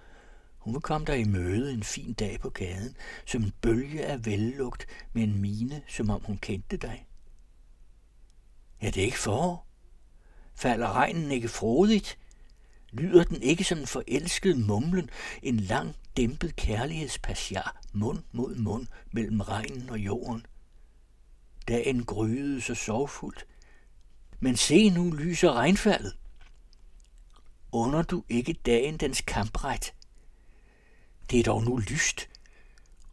Hun 0.64 0.82
kom 0.82 1.06
der 1.06 1.14
i 1.14 1.24
møde 1.24 1.74
en 1.74 1.84
fin 1.84 2.14
dag 2.14 2.40
på 2.40 2.50
gaden, 2.50 2.98
som 3.26 3.44
en 3.44 3.54
bølge 3.62 4.06
af 4.06 4.26
vellugt 4.26 4.86
med 5.14 5.24
en 5.24 5.42
mine, 5.42 5.82
som 5.88 6.10
om 6.10 6.24
hun 6.24 6.38
kendte 6.38 6.78
dig. 6.78 7.08
Ja, 8.82 8.88
det 8.88 8.98
er 8.98 9.06
ikke 9.06 9.20
forår. 9.20 9.68
Falder 10.56 10.94
regnen 10.94 11.32
ikke 11.32 11.50
frodigt? 11.50 12.18
Lyder 12.92 13.24
den 13.24 13.42
ikke 13.42 13.64
som 13.64 13.78
en 13.78 13.88
forelsket 13.88 14.58
mumlen, 14.58 15.10
en 15.42 15.58
lang, 15.58 15.96
dæmpet 16.18 16.56
kærlighedspassiar, 16.56 17.82
mund 17.94 18.24
mod 18.32 18.56
mund 18.56 18.88
mellem 19.12 19.42
regnen 19.42 19.90
og 19.90 20.00
jorden? 20.00 20.46
Dagen 21.68 22.06
gryede 22.06 22.62
så 22.62 22.76
sorgfuldt. 22.76 23.46
Men 24.40 24.58
se 24.58 24.90
nu 24.90 25.12
lyser 25.12 25.54
regnfaldet. 25.54 26.18
Under 27.72 28.02
du 28.02 28.24
ikke 28.30 28.54
dagen 28.54 28.98
dens 28.98 29.22
kampret? 29.22 29.94
Det 31.34 31.40
er 31.40 31.44
dog 31.44 31.64
nu 31.64 31.78
lyst, 31.78 32.30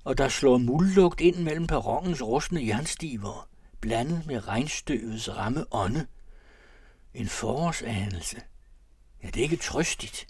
og 0.04 0.18
der 0.18 0.28
slår 0.28 0.58
muldlugt 0.58 1.20
ind 1.20 1.36
mellem 1.36 1.66
perrongens 1.66 2.22
rustne 2.22 2.66
jernstiver, 2.66 3.48
blandet 3.80 4.26
med 4.26 4.48
regnstøvets 4.48 5.28
ramme 5.36 5.64
ånde. 5.70 6.06
En 7.14 7.28
forårsanelse. 7.28 8.40
Ja, 9.22 9.28
det 9.28 9.36
er 9.36 9.42
ikke 9.42 9.56
trøstigt. 9.56 10.28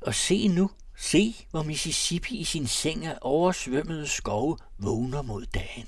Og 0.00 0.14
se 0.14 0.48
nu, 0.48 0.70
se, 0.96 1.46
hvor 1.50 1.62
Mississippi 1.62 2.36
i 2.36 2.44
sin 2.44 2.66
seng 2.66 3.06
af 3.06 3.18
oversvømmede 3.20 4.06
skove 4.06 4.58
vågner 4.78 5.22
mod 5.22 5.46
dagen. 5.46 5.86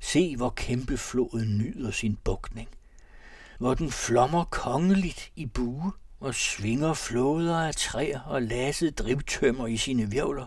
Se, 0.00 0.36
hvor 0.36 0.50
kæmpe 0.50 0.98
floden 0.98 1.58
nyder 1.58 1.90
sin 1.90 2.16
bukning. 2.16 2.68
Hvor 3.58 3.74
den 3.74 3.90
flommer 3.90 4.44
kongeligt 4.44 5.32
i 5.36 5.46
bue 5.46 5.92
og 6.20 6.34
svinger 6.34 6.94
flåder 6.94 7.60
af 7.60 7.74
træer 7.74 8.20
og 8.20 8.42
lasset 8.42 8.98
drivtømmer 8.98 9.66
i 9.66 9.76
sine 9.76 10.10
virvler. 10.10 10.46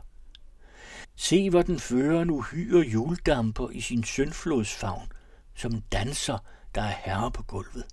Se, 1.16 1.50
hvor 1.50 1.62
den 1.62 1.80
fører 1.80 2.22
en 2.22 2.30
uhyre 2.30 2.82
juldamper 2.82 3.70
i 3.70 3.82
sin 3.82 4.04
søndflodsfavn, 4.04 5.12
som 5.56 5.82
danser, 5.82 6.38
der 6.76 6.82
er 6.82 6.96
herre 7.06 7.32
på 7.32 7.44
gulvet. 7.44 7.86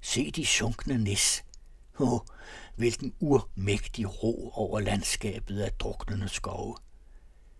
Se 0.00 0.30
de 0.30 0.46
sunkne 0.46 0.98
næs. 0.98 1.44
Åh, 1.98 2.12
oh, 2.12 2.20
hvilken 2.76 3.14
urmægtig 3.20 4.22
ro 4.22 4.50
over 4.54 4.80
landskabet 4.80 5.60
af 5.60 5.72
druknende 5.72 6.28
skove. 6.28 6.76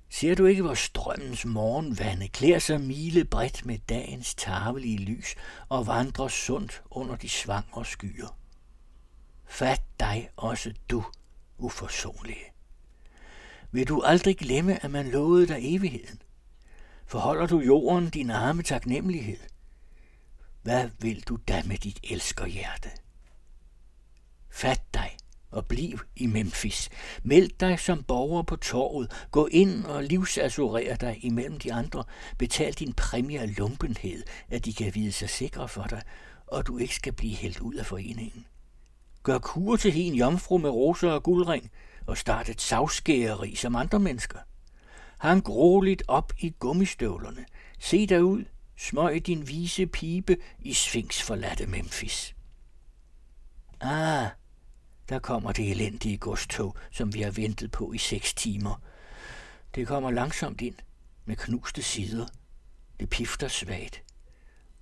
Ser 0.09 0.35
du 0.35 0.47
ikke, 0.47 0.63
hvor 0.63 0.75
strømmens 0.75 1.45
morgenvande 1.45 2.29
klæder 2.29 2.59
sig 2.59 2.81
mile 2.81 3.25
bredt 3.25 3.67
med 3.67 3.79
dagens 3.79 4.35
tarvelige 4.35 4.99
lys 4.99 5.35
og 5.69 5.87
vandrer 5.87 6.29
sundt 6.29 6.83
under 6.91 7.17
de 7.17 7.29
svangre 7.29 7.85
skyer? 7.85 8.40
Fat 9.51 9.83
dig 10.01 10.31
også 10.37 10.75
du, 10.91 11.05
uforsonlige. 11.59 12.45
Vil 13.71 13.89
du 13.89 14.03
aldrig 14.03 14.37
glemme, 14.37 14.85
at 14.85 14.91
man 14.91 15.11
lovede 15.11 15.47
dig 15.47 15.59
evigheden? 15.77 16.23
Forholder 17.07 17.47
du 17.47 17.61
jorden 17.61 18.11
din 18.11 18.31
arme 18.31 18.63
taknemmelighed? 18.63 19.39
Hvad 20.63 20.91
vil 20.99 21.23
du 21.23 21.39
da 21.49 21.63
med 21.67 21.79
dit 21.79 22.01
elskerhjerte? 22.03 22.91
Fat 24.51 24.95
dig 24.95 25.17
og 25.51 25.67
bliv 25.67 26.01
i 26.17 26.27
Memphis. 26.27 26.89
Meld 27.23 27.51
dig 27.61 27.79
som 27.79 28.03
borger 28.03 28.43
på 28.43 28.57
torvet. 28.57 29.27
Gå 29.31 29.47
ind 29.47 29.85
og 29.85 30.05
livsassurer 30.05 30.97
dig 30.97 31.25
imellem 31.25 31.59
de 31.59 31.73
andre. 31.73 32.05
Betal 32.39 32.73
din 32.73 32.93
præmie 32.93 33.41
af 33.41 33.59
lumpenhed, 33.59 34.23
at 34.49 34.65
de 34.65 34.75
kan 34.75 34.95
vide 34.95 35.13
sig 35.13 35.31
sikre 35.31 35.69
for 35.69 35.85
dig, 35.85 36.03
og 36.47 36.67
du 36.67 36.79
ikke 36.79 36.95
skal 36.95 37.13
blive 37.13 37.37
hældt 37.37 37.61
ud 37.61 37.75
af 37.75 37.87
foreningen. 37.87 38.47
Gør 39.23 39.39
kur 39.39 39.77
til 39.77 39.93
hin 39.93 40.15
jomfru 40.15 40.59
med 40.59 40.71
roser 40.71 41.11
og 41.11 41.23
guldring, 41.23 41.71
og 42.07 42.19
start 42.19 42.49
et 42.49 42.61
savskæreri 42.61 43.55
som 43.55 43.77
andre 43.77 43.99
mennesker. 43.99 44.39
Hang 45.19 45.49
roligt 45.49 46.03
op 46.09 46.33
i 46.39 46.55
gummistøvlerne. 46.59 47.47
Se 47.79 48.07
dig 48.07 48.25
ud, 48.25 48.45
smøg 48.77 49.27
din 49.27 49.49
vise 49.49 49.87
pibe 49.87 50.37
i 50.59 50.73
Sphinx 50.73 51.23
forladte 51.23 51.67
Memphis. 51.67 52.35
Ah, 53.81 54.29
der 55.09 55.19
kommer 55.19 55.53
det 55.53 55.71
elendige 55.71 56.19
godstog, 56.19 56.77
som 56.91 57.15
vi 57.15 57.23
har 57.23 57.31
ventet 57.31 57.71
på 57.71 57.93
i 57.93 57.99
seks 57.99 58.35
timer. 58.35 58.83
Det 59.75 59.87
kommer 59.87 60.11
langsomt 60.11 60.61
ind, 60.61 60.75
med 61.25 61.37
knuste 61.37 61.83
sider. 61.83 62.27
Det 63.01 63.11
pifter 63.11 63.49
svagt. 63.49 64.03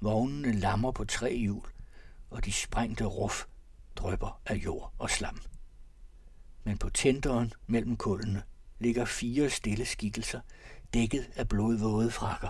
Vognene 0.01 0.53
lammer 0.53 0.93
på 0.93 1.05
tre 1.05 1.37
hjul, 1.37 1.67
og 2.31 2.45
de 2.45 2.53
sprængte 2.53 3.05
ruf 3.05 3.45
drøber 3.99 4.41
af 4.47 4.55
jord 4.55 4.93
og 4.99 5.11
slam. 5.11 5.41
Men 6.65 6.79
på 6.79 6.91
tænderen 6.91 7.53
mellem 7.67 7.97
kullene 7.97 8.43
ligger 8.79 9.05
fire 9.05 9.51
stille 9.51 9.85
skikkelser, 9.85 10.41
dækket 10.95 11.31
af 11.37 11.49
blodvåde 11.49 12.11
frakker. 12.11 12.49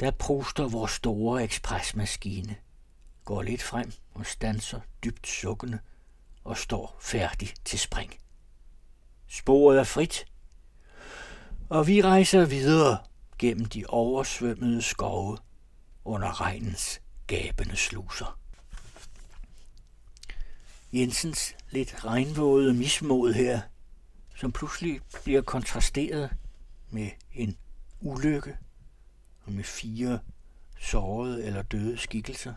Der 0.00 0.10
pruster 0.10 0.68
vores 0.68 0.92
store 0.92 1.44
ekspresmaskine, 1.44 2.56
går 3.24 3.42
lidt 3.42 3.62
frem 3.62 3.92
og 4.14 4.26
stanser 4.26 4.80
dybt 5.04 5.26
sukkende 5.26 5.78
og 6.44 6.56
står 6.56 6.96
færdig 7.00 7.48
til 7.64 7.78
spring. 7.78 8.14
Sporet 9.26 9.78
er 9.78 9.84
frit, 9.84 10.26
og 11.68 11.86
vi 11.86 12.02
rejser 12.02 12.44
videre 12.44 12.98
gennem 13.38 13.64
de 13.64 13.84
oversvømmede 13.88 14.82
skove 14.82 15.38
under 16.04 16.40
regnens 16.40 17.00
gabende 17.26 17.76
sluser. 17.76 18.38
Jensens 20.94 21.56
lidt 21.70 22.04
regnvåde 22.04 22.74
mismod 22.74 23.32
her, 23.32 23.60
som 24.36 24.52
pludselig 24.52 25.00
bliver 25.24 25.42
kontrasteret 25.42 26.30
med 26.90 27.10
en 27.32 27.56
ulykke 28.00 28.56
og 29.44 29.52
med 29.52 29.64
fire 29.64 30.18
sårede 30.80 31.44
eller 31.44 31.62
døde 31.62 31.98
skikkelser. 31.98 32.54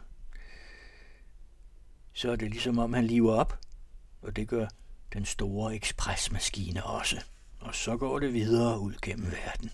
Så 2.13 2.31
er 2.31 2.35
det 2.35 2.49
ligesom 2.49 2.79
om 2.79 2.93
han 2.93 3.07
lever 3.07 3.33
op, 3.33 3.59
og 4.21 4.35
det 4.35 4.47
gør 4.47 4.67
den 5.13 5.25
store 5.25 5.75
ekspresmaskine 5.75 6.83
også. 6.83 7.23
Og 7.59 7.75
så 7.75 7.97
går 7.97 8.19
det 8.19 8.33
videre 8.33 8.79
ud 8.79 8.93
gennem 9.01 9.31
verden. 9.31 9.71